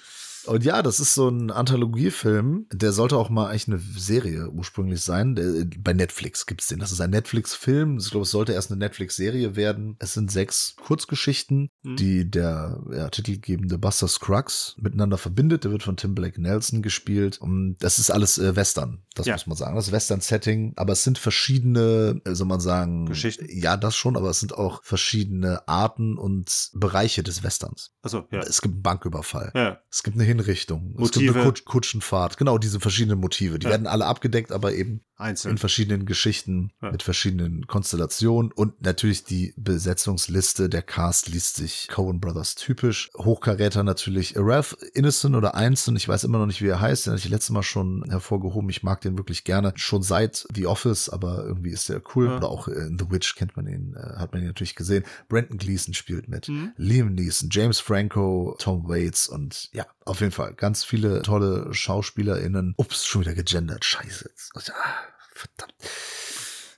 [0.46, 2.66] Und ja, das ist so ein Anthologiefilm.
[2.72, 5.34] Der sollte auch mal eigentlich eine Serie ursprünglich sein.
[5.34, 6.78] Der, bei Netflix gibt's den.
[6.78, 7.98] Das ist ein Netflix-Film.
[7.98, 9.96] Ich glaube, es sollte erst eine Netflix-Serie werden.
[10.00, 11.96] Es sind sechs Kurzgeschichten, Mhm.
[11.96, 15.64] die der ja, titelgebende Buster Scruggs miteinander verbindet.
[15.64, 17.38] Der wird von Tim Blake Nelson gespielt.
[17.40, 19.02] Und das ist alles äh, Western.
[19.14, 19.34] Das Ja.
[19.34, 19.76] muss man sagen.
[19.76, 20.72] Das Western-Setting.
[20.76, 23.46] Aber es sind verschiedene, äh, soll man sagen, Geschichten.
[23.50, 24.16] Ja, das schon.
[24.16, 27.92] Aber es sind auch verschiedene Arten und Bereiche des Westerns.
[28.02, 28.40] Achso, ja.
[28.40, 29.52] Es gibt einen Banküberfall.
[29.54, 30.92] Ja, Es gibt eine Hinrichtung.
[30.94, 31.24] Es Motive.
[31.24, 32.36] gibt eine Kutsch Kutschenfahrt.
[32.36, 33.58] Genau, diese verschiedenen Motive.
[33.58, 33.70] Die Ja.
[33.70, 35.52] werden alle abgedeckt, aber eben einzeln.
[35.52, 36.90] in verschiedenen Geschichten Ja.
[36.90, 38.50] mit verschiedenen Konstellationen.
[38.52, 40.68] Und natürlich die Besetzungsliste.
[40.68, 43.10] Der Cast liest sich Coen Brothers typisch.
[43.16, 45.96] Hochkaräter natürlich Ralph Innocent oder Einstein.
[45.96, 47.06] Ich weiß immer noch nicht, wie er heißt.
[47.06, 48.68] Den hatte ich letztes Mal schon hervorgehoben.
[48.70, 49.72] Ich mag den wirklich gerne.
[49.76, 52.26] Schon seit The Office, aber irgendwie ist der cool.
[52.26, 52.36] Ja.
[52.38, 55.04] Oder auch in The Witch kennt man ihn, äh, hat man ihn natürlich gesehen.
[55.28, 56.48] Brandon Gleason spielt mit.
[56.48, 56.72] Mhm.
[56.76, 62.74] Liam Neeson, James Franco, Tom Waits und ja, auf jeden Fall ganz viele tolle SchauspielerInnen.
[62.76, 63.84] Ups, schon wieder gegendert.
[63.84, 64.28] Scheiße.
[64.28, 64.52] Jetzt.
[64.70, 64.94] Ah,
[65.34, 65.74] verdammt.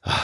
[0.09, 0.21] Ah,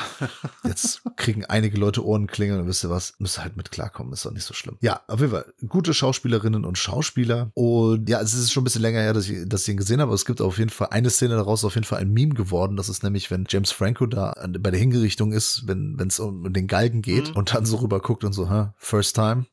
[0.62, 4.24] Jetzt kriegen einige Leute Ohrenklingeln und wisst ihr was, müsst ihr halt mit klarkommen, ist
[4.24, 4.76] doch nicht so schlimm.
[4.80, 8.82] Ja, auf jeden Fall gute Schauspielerinnen und Schauspieler und ja, es ist schon ein bisschen
[8.82, 10.88] länger her, dass ich, dass ich ihn gesehen habe, aber es gibt auf jeden Fall
[10.92, 14.06] eine Szene daraus auf jeden Fall ein Meme geworden, das ist nämlich, wenn James Franco
[14.06, 17.36] da bei der Hingerichtung ist, wenn es um den Galgen geht Mhm.
[17.36, 19.46] und dann so rüber guckt und so, hä, first time,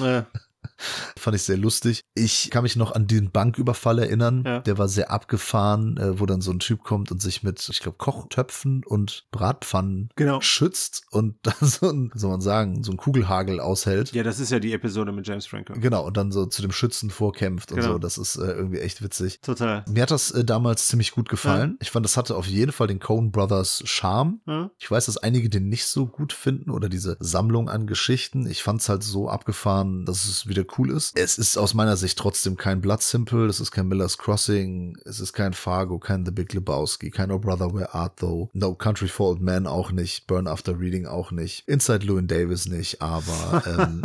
[0.00, 0.26] Ja.
[1.18, 2.02] Fand ich sehr lustig.
[2.14, 4.42] Ich kann mich noch an den Banküberfall erinnern.
[4.46, 4.60] Ja.
[4.60, 7.80] Der war sehr abgefahren, äh, wo dann so ein Typ kommt und sich mit, ich
[7.80, 10.40] glaube, Kochtöpfen und Bratpfannen Genau.
[10.40, 14.12] schützt und dann so ein, soll man sagen, so ein Kugelhagel aushält.
[14.12, 15.74] Ja, das ist ja die Episode mit James Franco.
[15.74, 17.92] Genau, und dann so zu dem Schützen vorkämpft und Genau.
[17.94, 17.98] so.
[17.98, 19.40] Das ist äh, irgendwie echt witzig.
[19.40, 19.84] Total.
[19.88, 21.76] Mir hat das äh, damals ziemlich gut gefallen.
[21.80, 24.40] Ich fand, das hatte auf jeden Fall den Coen Brothers Charme.
[24.46, 24.70] Ja.
[24.78, 28.46] Ich weiß, dass einige den nicht so gut finden oder diese Sammlung an Geschichten.
[28.46, 31.18] Ich fand es halt so abgefahren, dass es wieder cool ist.
[31.18, 35.20] Es ist aus meiner Sicht trotzdem kein Blood Simple, es ist kein Miller's Crossing, es
[35.20, 39.08] ist kein Fargo, kein The Big Lebowski, kein Oh Brother Where Art Thou, No Country
[39.08, 43.62] for Old Men auch nicht, Burn After Reading auch nicht, Inside Llewyn Davis nicht, aber
[43.66, 44.02] ähm,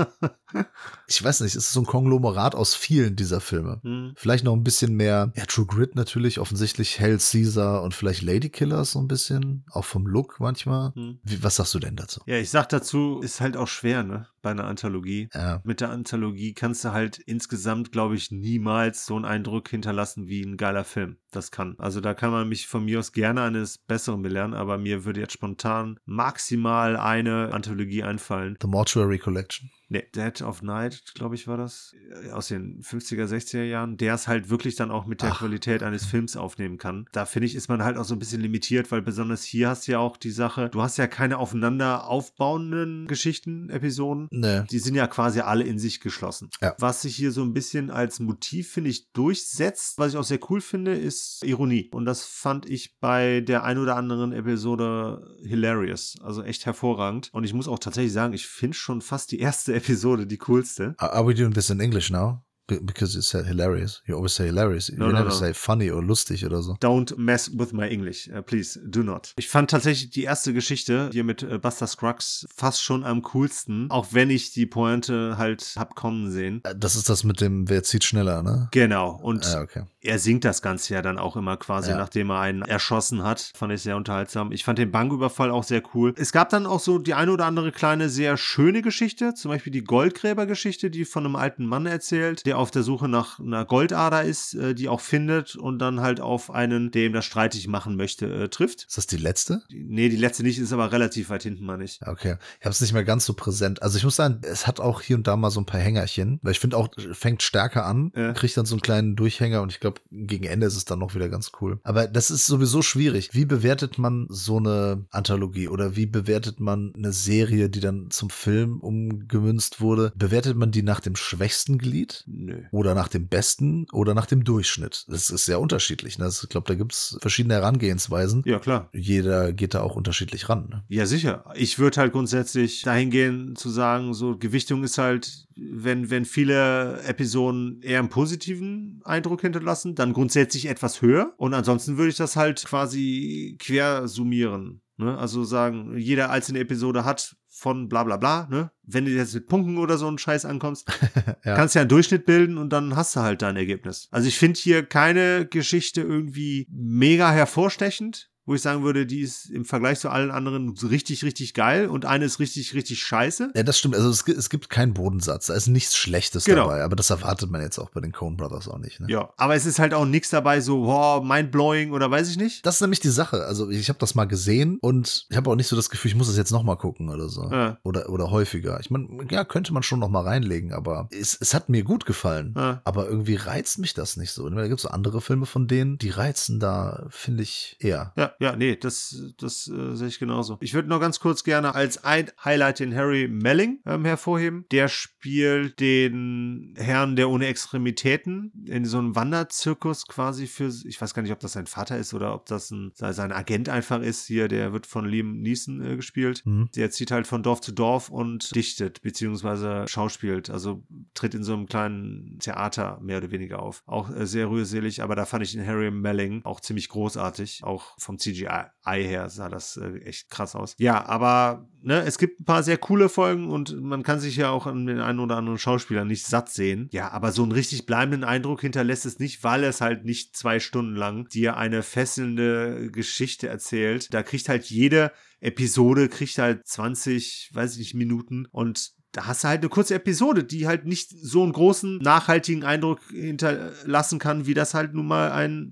[1.12, 3.82] ich weiß nicht, es ist so ein Konglomerat aus vielen dieser Filme.
[3.84, 4.14] Hm.
[4.16, 8.50] Vielleicht noch ein bisschen mehr, ja, True Grit natürlich, offensichtlich Hell Caesar und vielleicht Lady
[8.50, 10.94] Killers so ein bisschen, auch vom Look manchmal.
[10.96, 11.20] Hm.
[11.24, 12.22] Wie, was sagst du denn dazu?
[12.28, 14.28] Ja, ich sag dazu, ist halt auch schwer, ne?
[14.42, 15.30] Bei einer Anthologie.
[15.34, 15.62] Ja.
[15.66, 20.42] Mit der Anthologie kannst du halt insgesamt, glaube ich, niemals so einen Eindruck hinterlassen wie
[20.42, 21.18] ein geiler Film.
[21.32, 21.76] Das kann.
[21.78, 25.20] Also da kann man mich von mir aus gerne eines Besseren belehren, aber mir würde
[25.20, 28.58] jetzt spontan maximal eine Anthologie einfallen.
[28.62, 29.70] The Mortuary Collection.
[29.92, 31.94] Nee, Dead of Night, glaube ich, war das.
[32.24, 33.98] äh, Aus den 50er, 60er Jahren.
[33.98, 37.08] Der es halt wirklich dann auch mit der Ach, Qualität eines Films aufnehmen kann.
[37.12, 39.88] Da finde ich, ist man halt auch so ein bisschen limitiert, weil besonders hier hast
[39.88, 44.30] du ja auch die Sache, du hast ja keine aufeinander aufbauenden Geschichten, Episoden.
[44.32, 44.64] Nee.
[44.72, 46.50] Die sind ja quasi alle in sich geschlossen.
[46.62, 46.74] Ja.
[46.80, 50.40] Was sich hier so ein bisschen als Motiv, finde ich, durchsetzt, was ich auch sehr
[50.50, 51.90] cool finde, ist Ironie.
[51.92, 56.16] Und das fand ich bei der ein oder anderen Episode hilarious.
[56.22, 57.30] Also echt hervorragend.
[57.34, 60.94] Und ich muss auch tatsächlich sagen, ich finde schon fast die erste Episode die coolste.
[61.00, 62.44] Are we doing this in English now?
[62.68, 64.02] Be- Because you said hilarious.
[64.06, 64.88] You always say hilarious.
[64.88, 65.36] You No, no, never no.
[65.36, 66.78] say funny or lustig oder so.
[66.80, 68.30] Don't mess with my English.
[68.30, 69.34] Uh, please, do not.
[69.38, 73.90] Ich fand tatsächlich die erste Geschichte hier mit äh, Buster Scruggs fast schon am coolsten.
[73.90, 76.62] Auch wenn ich die Pointe halt hab kommen sehen.
[76.64, 78.70] Äh, Das ist das mit dem, wer zieht schneller, ne?
[78.72, 79.20] Genau.
[79.22, 79.84] Und Ah, okay.
[80.02, 81.98] Er singt das Ganze ja dann auch immer quasi, Ja.
[81.98, 83.52] nachdem er einen erschossen hat.
[83.56, 84.52] Fand ich sehr unterhaltsam.
[84.52, 86.14] Ich fand den Banküberfall auch sehr cool.
[86.18, 89.34] Es gab dann auch so die eine oder andere kleine, sehr schöne Geschichte.
[89.34, 93.40] Zum Beispiel die Goldgräbergeschichte, die von einem alten Mann erzählt, der auf der Suche nach
[93.40, 97.26] einer Goldader ist, äh, die auch findet und dann halt auf einen, der ihm das
[97.26, 98.86] streitig machen möchte, äh, trifft.
[98.88, 99.64] Ist das die letzte?
[99.70, 102.00] Nee, die letzte nicht, ist aber relativ weit hinten, meine ich.
[102.06, 102.36] Okay.
[102.60, 103.82] Ich habe es nicht mehr ganz so präsent.
[103.82, 106.40] Also ich muss sagen, es hat auch hier und da mal so ein paar Hängerchen,
[106.44, 108.34] weil ich finde auch, fängt stärker an, Ja.
[108.34, 111.16] kriegt dann so einen kleinen Durchhänger und ich glaube, gegen Ende ist es dann noch
[111.16, 111.80] wieder ganz cool.
[111.84, 113.30] Aber das ist sowieso schwierig.
[113.34, 118.30] Wie bewertet man so eine Anthologie oder wie bewertet man eine Serie, die dann zum
[118.30, 120.12] Film umgemünzt wurde?
[120.16, 122.24] Bewertet man die nach dem schwächsten Glied?
[122.28, 122.64] Nö.
[122.72, 125.06] Oder nach dem besten oder nach dem Durchschnitt.
[125.08, 126.18] Das ist sehr unterschiedlich.
[126.18, 126.26] Ne?
[126.26, 128.44] Das- Ich glaube, da gibt's verschiedene Herangehensweisen.
[128.46, 128.90] Ja, klar.
[128.94, 130.68] Jeder geht da auch unterschiedlich ran.
[130.70, 130.84] Ne?
[130.90, 131.46] Ja, sicher.
[131.56, 137.02] Ich würde halt grundsätzlich dahin gehen zu sagen, so Gewichtung ist halt, wenn, wenn viele
[137.04, 141.34] Episoden eher einen positiven Eindruck hinterlassen, dann grundsätzlich etwas höher.
[141.38, 144.82] Und ansonsten würde ich das halt quasi quer summieren.
[144.98, 145.18] Ne?
[145.18, 148.72] Also sagen, jede einzelne Episode hat von bla bla bla, ne?
[148.84, 150.88] Wenn du jetzt mit Punkten oder so einen Scheiß ankommst,
[151.46, 151.56] Ja.
[151.56, 154.08] kannst ja einen Durchschnitt bilden und dann hast du halt dein Ergebnis.
[154.12, 159.50] Also ich finde hier keine Geschichte irgendwie mega hervorstechend, wo ich sagen würde, die ist
[159.50, 163.52] im Vergleich zu allen anderen richtig, richtig geil und eine ist richtig, richtig scheiße.
[163.56, 163.96] Ja, das stimmt.
[163.96, 165.46] Also es, es gibt keinen Bodensatz.
[165.48, 166.64] Da ist nichts Schlechtes Genau.
[166.66, 166.84] dabei.
[166.84, 169.00] Aber das erwartet man jetzt auch bei den Coen Brothers auch nicht.
[169.00, 169.08] Ne?
[169.10, 172.66] Ja, aber es ist halt auch nichts dabei, so, wow, mindblowing oder weiß ich nicht.
[172.66, 173.46] Das ist nämlich die Sache.
[173.46, 176.16] Also ich habe das mal gesehen und ich habe auch nicht so das Gefühl, ich
[176.18, 177.50] muss das jetzt noch mal gucken oder so.
[177.50, 177.78] Ja.
[177.84, 178.80] Oder, oder häufiger.
[178.82, 182.06] Ich meine, ja, könnte man schon noch mal reinlegen, aber es, es hat mir gut
[182.06, 182.54] gefallen.
[182.58, 182.82] Ja.
[182.84, 184.50] Aber irgendwie reizt mich das nicht so.
[184.50, 188.12] Da gibt es so andere Filme von denen, die reizen da, finde ich, eher.
[188.18, 190.58] Ja, ja, nee, das, das äh, sehe ich genauso.
[190.62, 194.66] Ich würde noch ganz kurz gerne als ein Highlight den Harry Melling ähm, hervorheben.
[194.72, 201.14] Der spielt den Herrn der ohne Extremitäten in so einem Wanderzirkus quasi für, ich weiß
[201.14, 204.26] gar nicht, ob das sein Vater ist oder ob das ein, sein Agent einfach ist
[204.26, 206.42] hier, der wird von Liam Neeson äh, gespielt.
[206.44, 206.70] Mhm.
[206.76, 210.84] Der zieht halt von Dorf zu Dorf und dichtet, beziehungsweise schauspielt, also
[211.14, 213.84] tritt in so einem kleinen Theater mehr oder weniger auf.
[213.86, 217.64] Auch äh, sehr rührselig, aber da fand ich den Harry Melling auch ziemlich großartig.
[217.64, 220.76] Auch vom CGI her sah das äh, echt krass aus.
[220.78, 224.50] Ja, aber ne, es gibt ein paar sehr coole Folgen und man kann sich ja
[224.50, 226.90] auch an den einen oder anderen Schauspieler nicht satt sehen.
[226.92, 230.60] Ja, aber so einen richtig bleibenden Eindruck hinterlässt es nicht, weil es halt nicht zwei
[230.60, 234.14] Stunden lang dir eine fesselnde Geschichte erzählt.
[234.14, 239.44] Da kriegt halt jede Episode, kriegt halt 20, weiß ich nicht, Minuten und da hast
[239.44, 244.46] du halt eine kurze Episode, die halt nicht so einen großen, nachhaltigen Eindruck hinterlassen kann,
[244.46, 245.72] wie das halt nun mal ein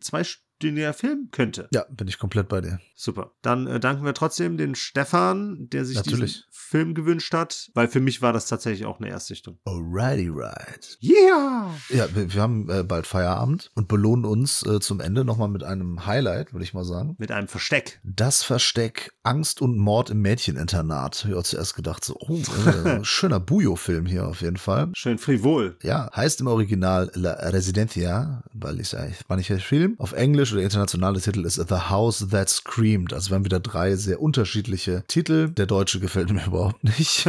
[0.60, 1.68] zweistündiger Film könnte.
[1.72, 2.80] Ja, bin ich komplett bei dir.
[2.95, 3.32] Super.
[3.41, 6.34] Dann äh, danken wir trotzdem den Stefan, der sich Natürlich.
[6.34, 9.57] diesen Film gewünscht hat, weil für mich war das tatsächlich auch eine Erstsichtung.
[9.66, 10.97] Alrighty, right.
[11.01, 11.72] Yeah!
[11.89, 15.64] Ja, wir, wir haben äh, bald Feierabend und belohnen uns äh, zum Ende nochmal mit
[15.64, 17.16] einem Highlight, würde ich mal sagen.
[17.18, 18.01] Mit einem Versteck.
[18.03, 21.24] Das Versteck Angst und Mord im Mädcheninternat.
[21.24, 24.89] Hab ich auch zuerst gedacht, so, oh, äh, schöner Bujo-Film hier auf jeden Fall.
[24.93, 25.78] Schön frivol.
[25.84, 29.95] Ja, heißt im Original La Residencia, weil ich ein spanischer Film.
[29.97, 33.14] Auf Englisch oder der internationale Titel ist The House That Screamed.
[33.14, 35.50] Also wir haben wieder drei sehr unterschiedliche Titel.
[35.50, 37.28] Der deutsche gefällt mir überhaupt nicht.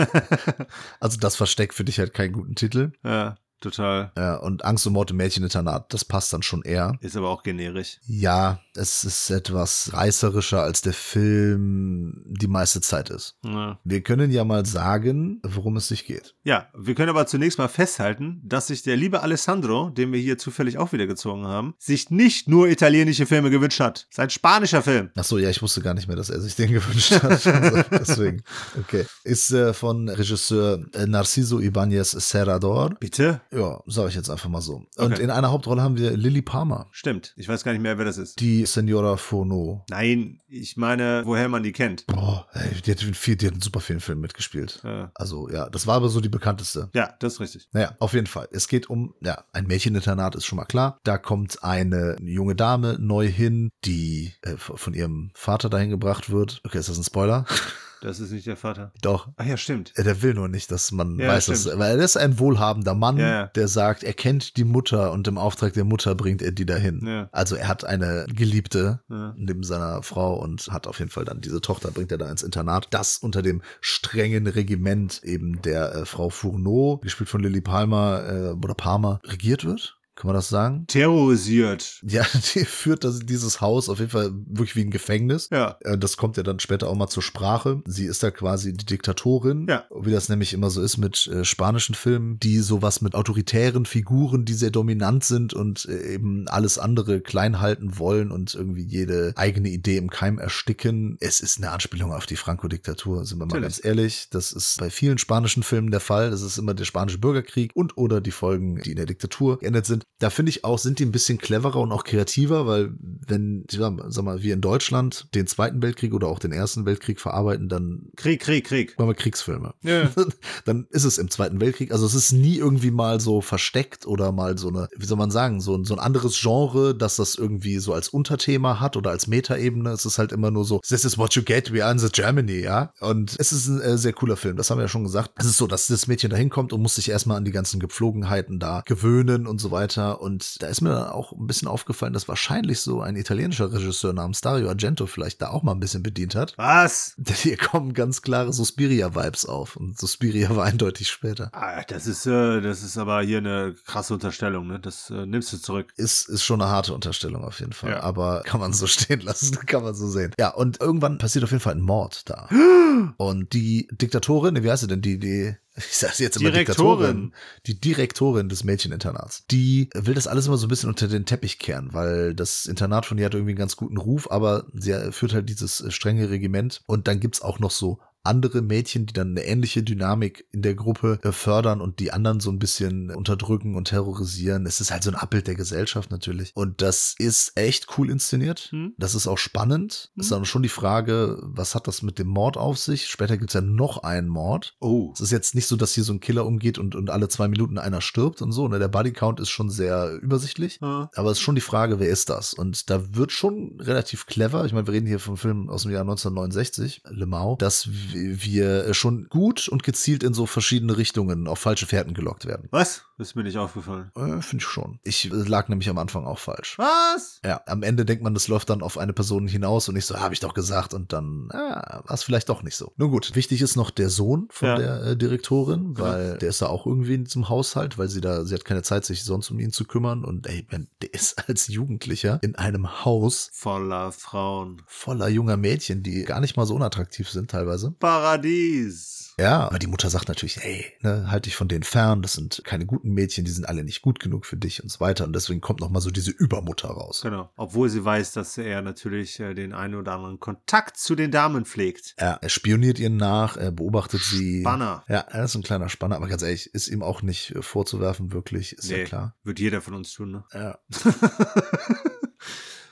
[1.01, 2.93] also das Versteck finde ich halt keinen guten Titel.
[3.05, 4.13] Ja, total.
[4.17, 6.99] Ja, und Angst und Mord im Mädcheninternat, das passt dann schon eher.
[7.01, 7.99] Ist aber auch generisch.
[8.07, 13.37] Ja, es ist etwas reißerischer, als der Film die meiste Zeit ist.
[13.45, 13.79] Ja.
[13.85, 16.35] Wir können ja mal sagen, worum es sich geht.
[16.45, 20.39] Ja, wir können aber zunächst mal festhalten, dass sich der liebe Alessandro, den wir hier
[20.39, 24.07] zufällig auch wieder gezogen haben, sich nicht nur italienische Filme gewünscht hat.
[24.11, 25.11] Sein spanischer Film.
[25.17, 27.47] Ach so, ja, ich wusste gar nicht mehr, dass er sich den gewünscht hat.
[27.47, 28.43] Also, deswegen.
[28.79, 29.07] Okay.
[29.25, 32.91] Ist äh, von Regisseur äh, Narciso Ibáñez Serrador.
[33.01, 33.41] Bitte?
[33.53, 34.85] Ja, sage ich jetzt einfach mal so.
[34.97, 35.23] Und Okay.
[35.23, 37.33] in einer Hauptrolle haben wir Lily Palmer, Stimmt.
[37.37, 38.41] Ich weiß gar nicht mehr, wer das ist.
[38.41, 39.85] die Senora Fono.
[39.91, 42.07] Nein, ich meine, woher man die kennt.
[42.07, 44.81] Boah, ey, die hat, viel, die hat in super vielen Filmen mitgespielt.
[44.85, 45.11] Ja.
[45.15, 46.91] Also ja, das war aber so die bekannteste.
[46.95, 47.69] Ja, das ist richtig.
[47.73, 48.49] Naja, auf jeden Fall.
[48.53, 50.99] Es geht um, ja, ein Mädcheninternat ist schon mal klar.
[51.05, 56.61] Da kommt eine junge Dame neu hin, die äh, von ihrem Vater dahin gebracht wird.
[56.65, 57.45] Okay, ist das ein Spoiler?
[58.03, 58.93] Das ist nicht der Vater.
[59.03, 59.29] Doch.
[59.37, 59.93] Ach ja, stimmt.
[59.97, 62.95] Äh, Der will nur nicht, dass man Ja, weiß, dass, weil er ist ein wohlhabender
[62.95, 66.53] Mann, Ja, der sagt, er kennt die Mutter und im Auftrag der Mutter bringt er
[66.53, 67.07] die dahin.
[67.07, 67.29] Ja.
[67.33, 69.01] Also er hat eine Geliebte
[69.37, 72.43] neben seiner Frau und hat auf jeden Fall dann diese Tochter, bringt er da ins
[72.43, 78.23] Internat, das unter dem strengen Regiment eben der äh, Frau Fourneau, gespielt von Lily Palmer
[78.29, 79.97] äh, oder Palmer, regiert wird.
[80.21, 80.85] Kann man das sagen?
[80.87, 81.99] Terrorisiert.
[82.07, 85.49] Ja, die führt das, dieses Haus auf jeden Fall wirklich wie ein Gefängnis.
[85.51, 85.79] Ja.
[85.81, 87.83] Äh, Das kommt ja dann später auch mal zur Sprache.
[87.87, 89.67] Sie ist da quasi die Diktatorin.
[89.67, 89.85] Ja.
[89.99, 94.45] Wie das nämlich immer so ist mit äh, spanischen Filmen, die sowas mit autoritären Figuren,
[94.45, 99.33] die sehr dominant sind und äh, eben alles andere klein halten wollen und irgendwie jede
[99.37, 101.17] eigene Idee im Keim ersticken.
[101.21, 103.77] Es ist eine Anspielung auf die Franco-Diktatur, sind wir mal Natürlich.
[103.77, 104.29] ganz ehrlich.
[104.31, 106.31] Das ist bei vielen spanischen Filmen der Fall.
[106.31, 109.87] Das ist immer der spanische Bürgerkrieg und oder die Folgen, die in der Diktatur geendet
[109.87, 110.05] sind.
[110.19, 112.93] Da finde ich auch, sind die ein bisschen cleverer und auch kreativer, weil
[113.27, 117.71] wenn, sag mal, wir in Deutschland den Zweiten Weltkrieg oder auch den Ersten Weltkrieg verarbeiten,
[117.71, 118.99] dann Krieg, Krieg, Krieg.
[118.99, 119.73] machen wir Kriegsfilme.
[119.83, 120.11] Ja.
[120.67, 121.91] Dann ist es im Zweiten Weltkrieg.
[121.93, 125.31] Also es ist nie irgendwie mal so versteckt oder mal so eine, wie soll man
[125.31, 129.11] sagen, so, ein- so ein anderes Genre, dass das irgendwie so als Unterthema hat oder
[129.11, 129.91] als Metaebene.
[129.91, 132.09] Es ist halt immer nur so, this is what you get, we are in the
[132.13, 132.93] Germany, ja.
[133.01, 135.31] Und es ist ein äh, sehr cooler Film, das haben wir ja schon gesagt.
[135.39, 137.81] Es ist so, dass das Mädchen da hinkommt und muss sich erstmal an die ganzen
[137.81, 139.90] Gepflogenheiten da gewöhnen und so weiter.
[139.99, 144.13] Und da ist mir dann auch ein bisschen aufgefallen, dass wahrscheinlich so ein italienischer Regisseur
[144.13, 146.55] namens Dario Argento vielleicht da auch mal ein bisschen bedient hat.
[146.57, 147.15] Was?
[147.17, 149.77] Denn hier kommen ganz klare Suspiria-Vibes auf.
[149.77, 151.51] Und Suspiria war eindeutig später.
[151.53, 154.81] Ah, das ist, äh, das ist aber hier eine krasse Unterstellung, ne?
[154.81, 155.93] Das äh, nimmst du zurück.
[155.97, 157.91] Ist, ist schon eine harte Unterstellung auf jeden Fall.
[157.91, 158.01] Ja.
[158.01, 160.33] Aber kann man so stehen lassen, kann man so sehen.
[160.39, 162.49] Ja, und irgendwann passiert auf jeden Fall ein Mord da.
[163.17, 165.01] Und die Diktatorin, wie heißt sie denn?
[165.01, 165.57] Die, die,
[165.89, 166.99] ich sag's jetzt immer Direktorin.
[166.99, 167.35] Diktatorin.
[167.67, 169.45] Die Direktorin des Mädcheninternats.
[169.51, 173.07] Die will das alles immer so ein bisschen unter den Teppich kehren, weil das Internat
[173.07, 176.83] von ihr hat irgendwie einen ganz guten Ruf, aber sie führt halt dieses strenge Regiment.
[176.87, 180.75] Und dann gibt's auch noch so andere Mädchen, die dann eine ähnliche Dynamik in der
[180.75, 184.67] Gruppe fördern und die anderen so ein bisschen unterdrücken und terrorisieren.
[184.67, 186.53] Es ist halt so ein Abbild der Gesellschaft natürlich.
[186.55, 188.69] Und das ist echt cool inszeniert.
[188.71, 188.95] Hm.
[188.99, 190.11] Das ist auch spannend.
[190.17, 193.07] Ist dann schon die Frage, was hat das mit dem Mord auf sich?
[193.07, 194.77] Später gibt's ja noch einen Mord.
[194.81, 195.11] Oh.
[195.15, 197.49] Es ist jetzt nicht so, dass hier so ein Killer umgeht und, und alle zwei
[197.49, 198.69] Minuten einer stirbt und so.
[198.69, 198.79] Ne?
[198.79, 200.79] Der Bodycount ist schon sehr übersichtlich.
[200.83, 201.11] Ja.
[201.15, 202.55] Aber es ist schon die Frage, wer ist das?
[202.55, 204.65] Und da wird schon relativ clever.
[204.67, 208.95] Ich meine, wir reden hier vom Film aus dem Jahr 1969, Le Mans, dass wir
[208.95, 212.69] schon gut und gezielt in so verschiedene Richtungen auf falsche Fährten gelockt werden.
[212.71, 213.05] Was?
[213.21, 214.11] Ist mir nicht aufgefallen.
[214.17, 214.99] Äh, Finde ich schon.
[215.05, 216.79] Ich äh, lag nämlich am Anfang auch falsch.
[216.79, 217.41] Was?
[217.45, 220.19] Ja, am Ende denkt man, das läuft dann auf eine Person hinaus und ich so,
[220.19, 222.93] habe ich doch gesagt und dann ah, war es vielleicht doch nicht so.
[222.97, 224.77] Nun gut, wichtig ist noch der Sohn von Ja.
[224.77, 228.45] der äh, Direktorin, weil der ist da auch irgendwie in diesem Haushalt, weil sie da,
[228.47, 231.39] sie hat keine Zeit, sich sonst um ihn zu kümmern und ey, man, der ist
[231.49, 234.81] als Jugendlicher in einem Haus Voller Frauen.
[234.87, 237.91] voller junger Mädchen, die gar nicht mal so unattraktiv sind teilweise.
[237.99, 239.30] Paradies.
[239.41, 242.63] Ja, aber die Mutter sagt natürlich, ey, ne, halt dich von denen fern, das sind
[242.65, 245.25] keine guten Mädchen, die sind alle nicht gut genug für dich und so weiter.
[245.25, 247.23] Und deswegen kommt noch mal so diese Übermutter raus.
[247.23, 247.51] Genau.
[247.57, 251.65] Obwohl sie weiß, dass er natürlich äh, den einen oder anderen Kontakt zu den Damen
[251.65, 252.15] pflegt.
[252.21, 254.61] Ja, er spioniert ihr nach, er beobachtet sie.
[254.61, 255.05] Spanner.
[255.09, 258.33] Ja, er ist ein kleiner Spanner, aber ganz ehrlich, ist ihm auch nicht äh, vorzuwerfen,
[258.33, 259.37] wirklich, ist ja klar.
[259.43, 260.45] Wird jeder von uns tun, ne?
[260.53, 260.79] Ja.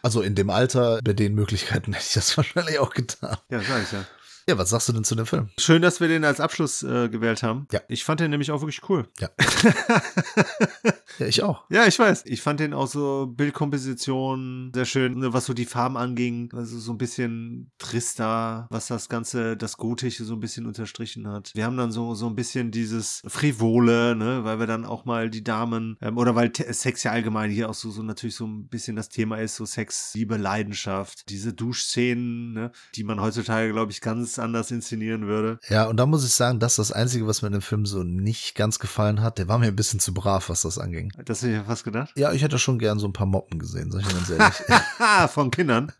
[0.03, 3.37] also in dem Alter, bei den Möglichkeiten hätte ich das wahrscheinlich auch getan.
[3.51, 4.07] Ja, sag ich ja.
[4.49, 5.51] Ja, was sagst du denn zu dem Film?
[5.59, 7.69] Schön, dass wir den als Abschluss äh, gewählt haben.
[7.71, 7.83] Ja.
[7.87, 9.07] Ich fand den nämlich auch wirklich cool.
[9.21, 9.29] Ja.
[11.19, 11.65] Ja, ich auch.
[11.69, 12.25] Ja, ich weiß.
[12.27, 16.51] Ich fand den auch so Bildkomposition sehr schön, ne, was so die Farben anging.
[16.55, 21.51] Also so ein bisschen trister, was das Ganze, das Gotische so ein bisschen unterstrichen hat.
[21.55, 25.29] Wir haben dann so, so ein bisschen dieses Frivole, ne, weil wir dann auch mal
[25.29, 28.69] die Damen, ähm, oder weil Sex ja allgemein hier auch so, so natürlich so ein
[28.69, 31.29] bisschen das Thema ist, so Sex, Liebe, Leidenschaft.
[31.31, 35.59] Diese Duschszenen, ne, die man heutzutage, glaube ich, ganz anders inszenieren würde.
[35.69, 37.87] Ja, und da muss ich sagen, das ist das Einzige, was mir in dem Film
[37.87, 39.39] so nicht ganz gefallen hat.
[39.39, 41.13] Der war mir ein bisschen zu brav, was das anging.
[41.25, 42.13] Das hätte ich ja fast gedacht.
[42.17, 45.31] Ja, ich hätte schon gern so ein paar Moppen gesehen, sag ich ganz ehrlich.
[45.31, 45.93] Von Kindern.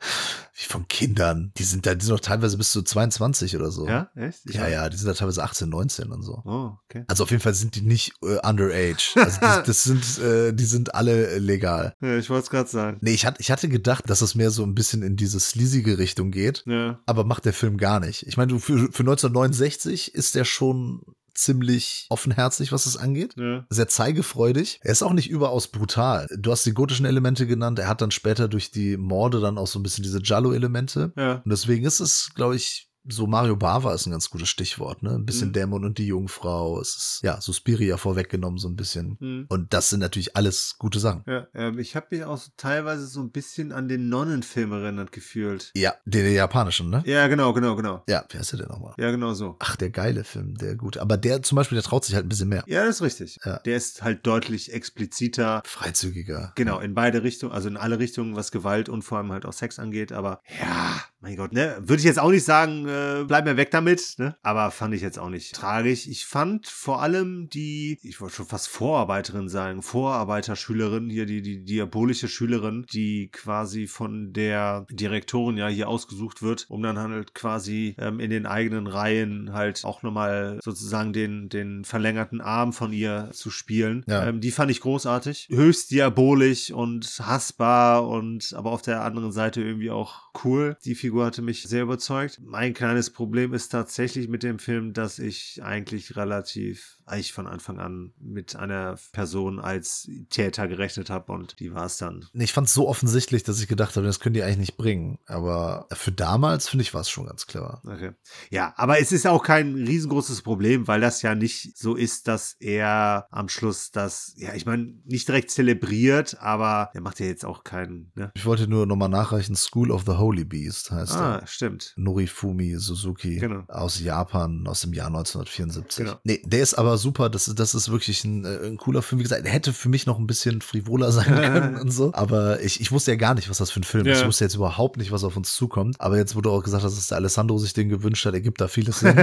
[0.61, 1.53] Wie von Kindern.
[1.57, 3.87] Die sind da, die sind doch teilweise bis zu 22 oder so.
[3.87, 4.41] Ja, echt?
[4.53, 6.43] Ja, weiß- ja, die sind da teilweise 18, 19 und so.
[6.45, 7.05] Oh, okay.
[7.07, 9.13] Also auf jeden Fall sind die nicht äh, underage.
[9.15, 11.95] Also die, das sind, äh, die sind alle legal.
[12.01, 12.99] Ja, ich wollte es gerade sagen.
[13.03, 15.97] Nee, ich, hatte ich hatte gedacht, dass es mehr so ein bisschen in diese sleasige
[15.99, 16.99] Richtung geht, Ja.
[17.07, 18.27] aber macht der Film gar nicht.
[18.27, 21.03] Ich meine, du, für, für 1969 ist der schon
[21.39, 23.35] ziemlich offenherzig, was es angeht.
[23.37, 23.65] Ja.
[23.71, 24.81] Sehr zeigefreudig.
[24.83, 26.27] Er ist auch nicht überaus brutal.
[26.37, 27.79] Du hast die gotischen Elemente genannt.
[27.79, 31.13] Er hat dann später durch die Morde dann auch so ein bisschen diese Giallo-Elemente.
[31.17, 31.35] Ja.
[31.37, 35.11] Und deswegen ist es, glaube ich, so Mario Bava ist ein ganz gutes Stichwort, ne?
[35.15, 35.53] Ein bisschen Mhm.
[35.53, 36.81] Dämon und die Jungfrau.
[36.81, 39.17] Es ist, ja, Suspiria vorweggenommen, so ein bisschen.
[39.21, 39.47] Mhm.
[39.49, 41.23] Und das sind natürlich alles gute Sachen.
[41.27, 45.13] Ja, ähm, ich habe mich auch so teilweise so ein bisschen an den Nonnenfilm erinnert
[45.13, 45.71] gefühlt.
[45.75, 47.03] Ja, der japanischen, ne?
[47.07, 48.03] Ja, genau, genau, genau.
[48.09, 48.95] Ja, wer ist der denn nochmal?
[48.99, 49.57] Ja, genau so.
[49.61, 50.99] Ach, der geile Film, der gut.
[50.99, 52.65] Aber der zum Beispiel, der traut sich halt ein bisschen mehr.
[52.67, 53.39] Ja, das ist richtig.
[53.45, 53.59] Ja.
[53.61, 55.63] Der ist halt deutlich expliziter.
[55.65, 56.53] Freizügiger.
[56.57, 59.53] Genau, in beide Richtungen, also in alle Richtungen, was Gewalt und vor allem halt auch
[59.53, 60.13] Sex angeht.
[60.13, 61.77] Aber ja, mein Gott, ne?
[61.81, 64.37] Würde ich jetzt auch nicht sagen, äh, bleib mir weg damit, ne?
[64.43, 66.07] Aber fand ich jetzt auch nicht tragisch.
[66.07, 71.65] Ich fand vor allem die, ich wollte schon fast Vorarbeiterin sagen, Vorarbeiterschülerin, hier die, die
[71.65, 77.97] diabolische Schülerin, die quasi von der Direktorin ja hier ausgesucht wird, um dann halt quasi
[77.99, 83.31] ähm, in den eigenen Reihen halt auch nochmal sozusagen den, den verlängerten Arm von ihr
[83.33, 84.05] zu spielen.
[84.07, 84.29] Ja.
[84.29, 85.49] Ähm, die fand ich großartig.
[85.51, 90.77] Höchst diabolisch und hassbar und aber auf der anderen Seite irgendwie auch cool.
[90.85, 92.39] Die Figur hatte mich sehr überzeugt.
[92.43, 97.79] Mein kleines Problem ist tatsächlich mit dem Film, dass ich eigentlich relativ, eigentlich von Anfang
[97.79, 102.27] an mit einer Person als Täter gerechnet habe und die war es dann.
[102.33, 105.19] Ich fand es so offensichtlich, dass ich gedacht habe, das können die eigentlich nicht bringen.
[105.27, 107.81] Aber für damals, finde ich, war es schon ganz clever.
[107.87, 108.13] Okay.
[108.51, 112.55] Ja, aber es ist auch kein riesengroßes Problem, weil das ja nicht so ist, dass
[112.61, 117.45] er am Schluss das, ja, ich meine, nicht direkt zelebriert, aber er macht ja jetzt
[117.45, 118.31] auch keinen, ne?
[118.35, 121.47] Ich wollte nur nochmal nachreichen, School of the Holy Beast heißt Ah, er.
[121.47, 121.95] stimmt.
[121.97, 123.65] Norifumi Suzuki Genau.
[123.69, 126.05] aus Japan aus dem Jahr 1974.
[126.05, 126.19] Genau.
[126.25, 127.31] Nee, der ist aber super.
[127.31, 129.19] Das ist, das ist wirklich ein, äh, ein cooler Film.
[129.19, 132.13] Wie gesagt, hätte für mich noch ein bisschen frivoler sein können und so.
[132.13, 134.17] Aber ich, ich wusste ja gar nicht, was das für ein Film ist.
[134.17, 134.23] Ja.
[134.23, 136.01] Ich wusste jetzt überhaupt nicht, was auf uns zukommt.
[136.01, 138.99] Aber jetzt, du auch gesagt dass der Alessandro sich den gewünscht hat, ergibt da vieles
[139.01, 139.17] Sinn.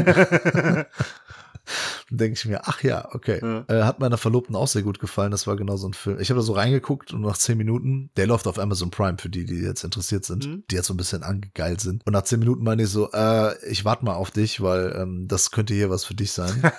[2.10, 3.40] denke ich mir, ach ja, okay.
[3.42, 3.66] Ja.
[3.68, 5.32] Äh, hat meiner Verlobten auch sehr gut gefallen.
[5.32, 6.20] Das war genau so ein Film.
[6.20, 9.30] Ich habe da so reingeguckt und nach zehn Minuten, der läuft auf Amazon Prime für
[9.30, 10.64] die, die jetzt interessiert sind, Mhm.
[10.70, 12.06] die jetzt so ein bisschen angegeilt sind.
[12.06, 15.28] Und nach zehn Minuten meine ich so, äh, ich warte mal auf dich, weil ähm,
[15.28, 16.62] das könnte hier was für dich sein.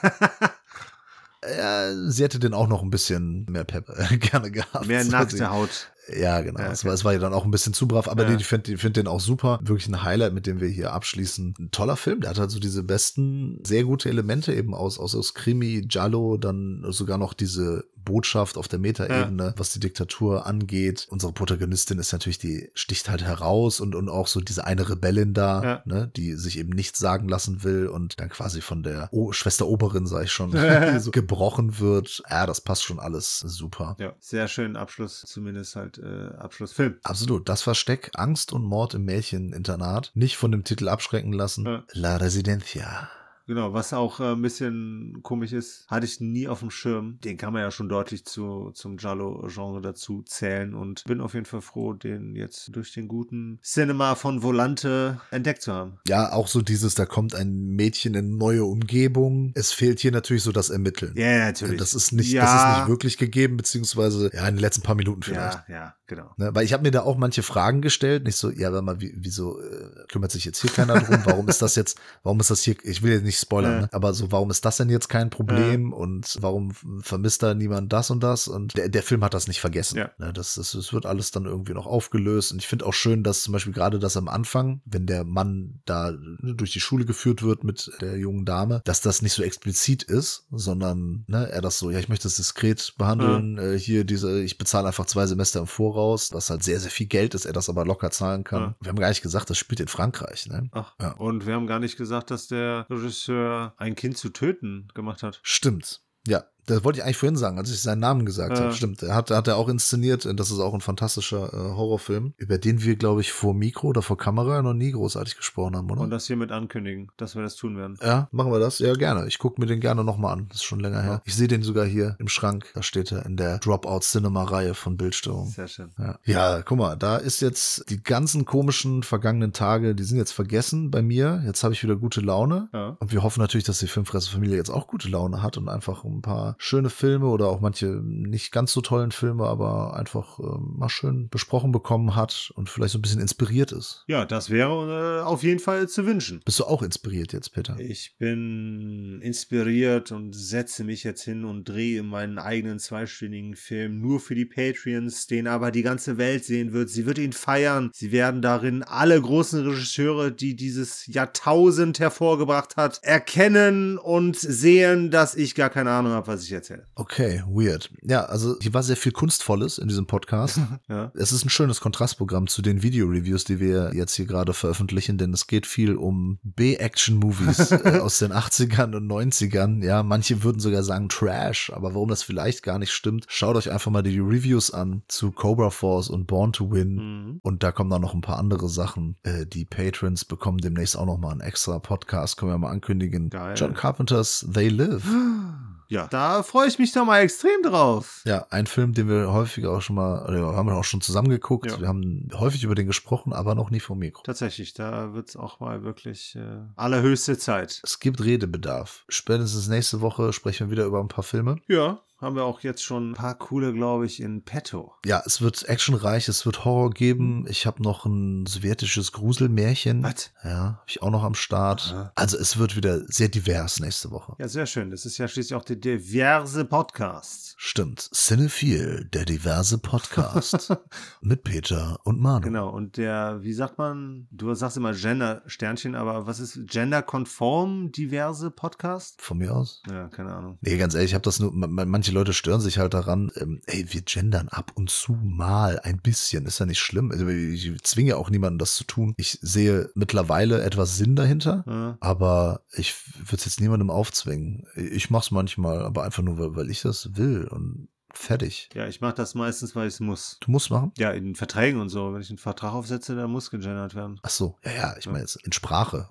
[1.58, 4.86] Ja, sie hätte den auch noch ein bisschen mehr Pep äh, gerne gehabt.
[4.86, 5.90] Mehr nackte Haut.
[6.16, 6.60] ja, genau.
[6.60, 6.88] Ja, Es, okay.
[6.88, 8.30] war, es war ja dann auch ein bisschen zu brav, aber Ja.
[8.30, 9.58] den- ich finde find den auch super.
[9.62, 11.54] Wirklich ein Highlight, mit dem wir hier abschließen.
[11.58, 12.20] Ein toller Film.
[12.20, 16.36] Der hat halt so diese besten, sehr gute Elemente eben aus, aus, aus Krimi, Giallo,
[16.36, 21.06] dann sogar noch diese Botschaft auf der Metaebene, was die Diktatur angeht.
[21.10, 25.34] Unsere Protagonistin ist natürlich, die sticht halt heraus und, und auch so diese eine Rebellin
[25.34, 25.82] da, Ja.
[25.84, 29.66] ne, die sich eben nichts sagen lassen will und dann quasi von der o Schwester
[29.66, 30.52] Oberin, sag ich schon,
[31.00, 32.22] so gebrochen wird.
[32.30, 33.96] Ja, das passt schon alles super.
[33.98, 36.96] Ja, sehr schönen Abschluss, zumindest halt äh, Abschlussfilm.
[37.02, 37.48] Absolut.
[37.48, 40.12] Das Versteck, Angst und Mord im Märcheninternat.
[40.14, 41.66] Nicht von dem Titel abschrecken lassen.
[41.66, 41.82] Ja.
[41.92, 43.10] La Residencia.
[43.46, 47.18] Genau, was auch äh, ein bisschen komisch ist, hatte ich nie auf dem Schirm.
[47.22, 51.46] Den kann man ja schon deutlich zu, zum Giallo-Genre dazu zählen und bin auf jeden
[51.46, 55.98] Fall froh, den jetzt durch den guten Cinema von Volante entdeckt zu haben.
[56.08, 59.52] Ja, auch so dieses, da kommt ein Mädchen in neue Umgebung.
[59.54, 61.14] Es fehlt hier natürlich so das Ermitteln.
[61.16, 61.78] Ja, natürlich.
[61.78, 64.96] Das ist nicht, ja, das ist nicht wirklich gegeben, beziehungsweise ja, in den letzten paar
[64.96, 65.68] Minuten vielleicht.
[65.68, 66.32] Ja, ja, genau.
[66.36, 69.00] Ne, weil ich habe mir da auch manche Fragen gestellt, nicht so, ja, warte mal,
[69.00, 71.20] wie, wieso äh, kümmert sich jetzt hier keiner drum?
[71.24, 73.80] Warum ist das jetzt, warum ist das hier, ich will jetzt nicht spoilern, Ja.
[73.82, 73.88] ne?
[73.92, 76.72] aber so, warum ist das denn jetzt kein Problem und warum
[77.02, 78.48] vermisst da niemand das und das?
[78.48, 79.98] Und der, der Film hat das nicht vergessen.
[79.98, 80.10] Ja.
[80.18, 83.22] Ne, das, das, das wird alles dann irgendwie noch aufgelöst und ich finde auch schön,
[83.22, 87.04] dass zum Beispiel gerade das am Anfang, wenn der Mann da ne, durch die Schule
[87.04, 91.60] geführt wird mit der jungen Dame, dass das nicht so explizit ist, sondern ne, er
[91.62, 95.26] das so, ja, ich möchte das diskret behandeln, äh, hier diese, ich bezahle einfach zwei
[95.26, 98.44] Semester im Voraus, was halt sehr, sehr viel Geld ist, er das aber locker zahlen
[98.44, 98.60] kann.
[98.62, 98.74] Ja.
[98.80, 100.68] Wir haben gar nicht gesagt, das spielt in Frankreich, ne?
[100.72, 101.12] Ach, Ja.
[101.12, 105.40] und wir haben gar nicht gesagt, dass der Regisseur ein Kind zu töten gemacht hat.
[105.42, 106.02] Stimmt.
[106.26, 108.64] Ja, das wollte ich eigentlich vorhin sagen, als ich seinen Namen gesagt Ja.
[108.64, 108.72] habe.
[108.74, 110.28] Stimmt, er hat, hat er auch inszeniert.
[110.38, 114.02] Das ist auch ein fantastischer äh, Horrorfilm, über den wir, glaube ich, vor Mikro oder
[114.02, 116.02] vor Kamera noch nie großartig gesprochen haben, oder?
[116.02, 117.96] Und das hiermit ankündigen, dass wir das tun werden.
[118.02, 118.78] ja, machen wir das?
[118.78, 119.26] Ja, gerne.
[119.28, 120.46] Ich gucke mir den gerne nochmal an.
[120.48, 121.22] Das ist schon länger her.
[121.24, 122.66] Ich sehe den sogar hier im Schrank.
[122.74, 125.48] Da steht er in der Dropout-Cinema-Reihe von Bildstörung.
[125.48, 125.90] Sehr schön.
[125.98, 126.18] Ja.
[126.24, 130.90] ja, guck mal, da ist jetzt die ganzen komischen vergangenen Tage, die sind jetzt vergessen
[130.90, 131.42] bei mir.
[131.46, 132.68] Jetzt habe ich wieder gute Laune.
[132.72, 132.96] Ja.
[132.98, 136.22] Und wir hoffen natürlich, dass die Filmfresse-Familie jetzt auch gute Laune hat und einfach ein
[136.22, 140.88] paar schöne Filme oder auch manche nicht ganz so tollen Filme, aber einfach ähm, mal
[140.88, 144.04] schön besprochen bekommen hat und vielleicht so ein bisschen inspiriert ist.
[144.06, 146.40] Ja, das wäre äh, auf jeden Fall zu wünschen.
[146.44, 147.78] Bist du auch inspiriert jetzt, Peter?
[147.78, 154.20] Ich bin inspiriert und setze mich jetzt hin und drehe meinen eigenen zweistündigen Film nur
[154.20, 156.90] für die Patreons, den aber die ganze Welt sehen wird.
[156.90, 157.90] Sie wird ihn feiern.
[157.92, 165.34] Sie werden darin alle großen Regisseure, die dieses Jahrtausend hervorgebracht hat, erkennen und sehen, dass
[165.34, 166.86] ich gar keine Ahnung habe, was ich erzähle.
[166.94, 167.90] Okay, weird.
[168.02, 170.60] Ja, also hier war sehr viel Kunstvolles in diesem Podcast.
[170.88, 171.10] Ja.
[171.14, 175.32] Es ist ein schönes Kontrastprogramm zu den Video-Reviews, die wir jetzt hier gerade veröffentlichen, denn
[175.32, 179.84] es geht viel um B-Action-Movies äh, aus den 80ern und 90ern.
[179.84, 183.70] Ja, manche würden sogar sagen Trash, aber warum das vielleicht gar nicht stimmt, schaut euch
[183.70, 186.94] einfach mal die Reviews an zu Cobra Force und Born to Win.
[186.94, 187.40] Mhm.
[187.42, 189.16] Und da kommen dann noch ein paar andere Sachen.
[189.22, 193.30] Äh, die Patrons bekommen demnächst auch noch mal einen extra Podcast, können wir mal ankündigen.
[193.30, 193.54] Geil.
[193.56, 195.04] John Carpenters They Live.
[195.88, 198.22] Ja, da freue ich mich doch mal extrem drauf.
[198.24, 201.28] Ja, ein Film, den wir häufig auch schon mal, oder haben wir auch schon zusammen
[201.28, 201.70] geguckt.
[201.70, 201.80] Ja.
[201.80, 204.22] Wir haben häufig über den gesprochen, aber noch nie vom Mikro.
[204.22, 207.80] Tatsächlich, da wird es auch mal wirklich äh, allerhöchste Zeit.
[207.84, 209.04] Es gibt Redebedarf.
[209.08, 211.56] Spätestens nächste Woche sprechen wir wieder über ein paar Filme.
[211.68, 214.94] Ja, haben wir auch jetzt schon ein paar coole, glaube ich, in petto.
[215.04, 217.46] Ja, es wird actionreich, es wird Horror geben.
[217.48, 220.02] Ich habe noch ein sowjetisches Gruselmärchen.
[220.02, 220.32] Was?
[220.42, 221.92] Ja, habe ich auch noch am Start.
[221.92, 222.12] Aha.
[222.14, 224.34] Also es wird wieder sehr divers nächste Woche.
[224.38, 224.90] Ja, sehr schön.
[224.90, 227.45] Das ist ja schließlich auch der diverse Podcast.
[227.58, 228.10] Stimmt.
[228.14, 230.76] Cinephile, der diverse Podcast.
[231.22, 232.42] mit Peter und Manu.
[232.44, 238.50] Genau, und der, wie sagt man, du sagst immer Gender-Sternchen, aber was ist gender-konform diverse
[238.50, 239.22] Podcast?
[239.22, 239.82] Von mir aus.
[239.90, 240.58] Ja, keine Ahnung.
[240.60, 243.32] Nee, ganz ehrlich, ich habe das nur, ma- ma- manche Leute stören sich halt daran,
[243.36, 247.10] ähm, ey, wir gendern ab und zu mal ein bisschen, ist ja nicht schlimm.
[247.10, 249.14] Also ich zwinge auch niemanden, das zu tun.
[249.16, 251.96] Ich sehe mittlerweile etwas Sinn dahinter, Ja.
[252.00, 254.66] aber ich würde es jetzt niemandem aufzwingen.
[254.74, 258.70] Ich mach's manchmal, aber einfach nur, weil, weil ich das will und fertig.
[258.74, 260.38] Ja, ich mache das meistens, weil ich es muss.
[260.40, 260.92] Du musst machen?
[260.96, 262.14] Ja, in Verträgen und so.
[262.14, 264.18] Wenn ich einen Vertrag aufsetze, dann muss gegendert werden.
[264.22, 266.08] Ach so, ja, ja, ich meine jetzt in Sprache.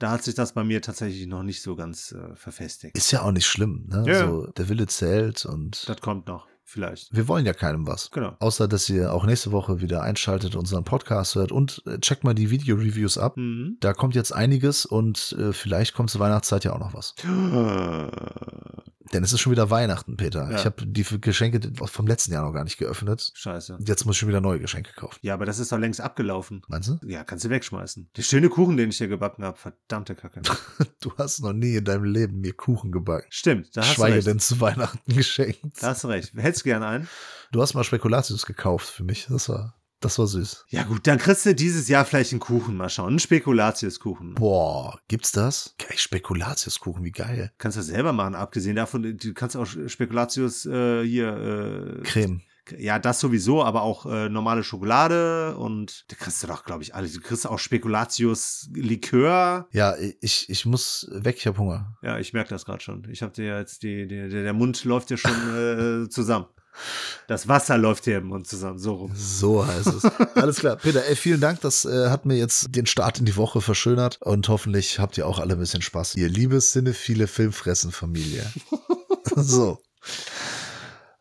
[0.00, 2.96] Da hat sich das bei mir tatsächlich noch nicht so ganz äh, verfestigt.
[2.96, 4.04] Ist ja auch nicht schlimm, ne?
[4.06, 4.26] Ja.
[4.26, 7.14] So, der Wille zählt und Das kommt noch, vielleicht.
[7.14, 8.10] wir wollen ja keinem was.
[8.10, 8.34] Genau.
[8.40, 12.34] Außer, dass ihr auch nächste Woche wieder einschaltet, unseren Podcast hört und äh, checkt mal
[12.34, 13.36] die Video-Reviews ab.
[13.36, 13.76] Mhm.
[13.80, 17.14] Da kommt jetzt einiges und äh, vielleicht kommt zur Weihnachtszeit ja auch noch was.
[19.12, 20.50] Denn es ist schon wieder Weihnachten, Peter.
[20.50, 20.56] Ja.
[20.58, 23.30] Ich habe die Geschenke vom letzten Jahr noch gar nicht geöffnet.
[23.34, 23.78] Scheiße.
[23.84, 25.18] Jetzt muss ich schon wieder neue Geschenke kaufen.
[25.22, 26.62] Ja, aber das ist doch längst abgelaufen.
[26.68, 26.98] Meinst du?
[27.06, 28.10] Ja, kannst du wegschmeißen.
[28.16, 29.56] Der schöne Kuchen, den ich hier gebacken habe.
[29.56, 30.42] Verdammte Kacke.
[31.00, 33.28] Du hast noch nie in deinem Leben mir Kuchen gebacken.
[33.30, 34.26] Stimmt, da hast du Schweige recht.
[34.26, 35.80] denn zu Weihnachten geschenkt.
[35.80, 36.32] Da hast du recht.
[36.34, 37.08] Hättest gern einen?
[37.52, 39.26] Du hast mal Spekulatius gekauft für mich.
[39.30, 40.66] Das war, das war süß.
[40.68, 42.76] Ja gut, dann kriegst du dieses Jahr vielleicht einen Kuchen.
[42.76, 43.08] Mal schauen.
[43.08, 44.34] Einen Spekulatiuskuchen.
[44.34, 45.74] Boah, gibt's das?
[45.78, 47.52] Geil, Spekulatiuskuchen, wie geil.
[47.58, 51.98] Kannst du selber machen, abgesehen davon, du kannst auch Spekulatius äh, hier.
[51.98, 52.42] Äh, Creme.
[52.76, 56.94] Ja, das sowieso, aber auch äh, normale Schokolade und da kriegst du doch, glaube ich,
[56.94, 57.14] alles.
[57.14, 59.68] Du kriegst auch Spekulatius-Likör.
[59.72, 61.96] Ja, ich, ich muss weg, ich habe Hunger.
[62.02, 63.08] Ja, ich merke das gerade schon.
[63.10, 66.46] Ich habe dir jetzt die, die, der, Mund läuft dir schon äh, zusammen.
[67.26, 69.12] Das Wasser läuft dir im Mund zusammen, so rum.
[69.14, 70.04] So heißt es.
[70.34, 70.76] Alles klar.
[70.76, 71.60] Peter, ey, vielen Dank.
[71.60, 74.18] Das äh, hat mir jetzt den Start in die Woche verschönert.
[74.22, 76.14] Und hoffentlich habt ihr auch alle ein bisschen Spaß.
[76.16, 78.44] Ihr liebes Sinne, viele Filmfressen-Familie.
[79.36, 79.78] so.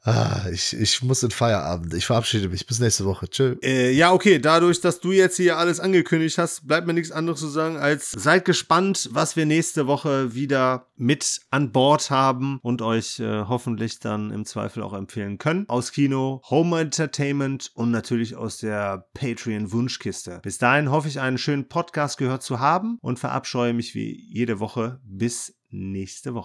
[0.07, 1.93] Ah, ich, ich muss in Feierabend.
[1.93, 2.65] Ich verabschiede mich.
[2.65, 3.29] Bis nächste Woche.
[3.29, 3.57] Tschö.
[3.61, 7.41] Äh, ja, okay, dadurch, dass du jetzt hier alles angekündigt hast, bleibt mir nichts anderes
[7.41, 12.81] zu sagen, als seid gespannt, was wir nächste Woche wieder mit an Bord haben und
[12.81, 15.65] euch äh, hoffentlich dann im Zweifel auch empfehlen können.
[15.67, 20.39] Aus Kino, Home Entertainment und natürlich aus der Patreon-Wunschkiste.
[20.41, 24.61] Bis dahin hoffe ich, einen schönen Podcast gehört zu haben und verabscheue mich wie jede
[24.61, 26.35] Woche bis nächste Woche.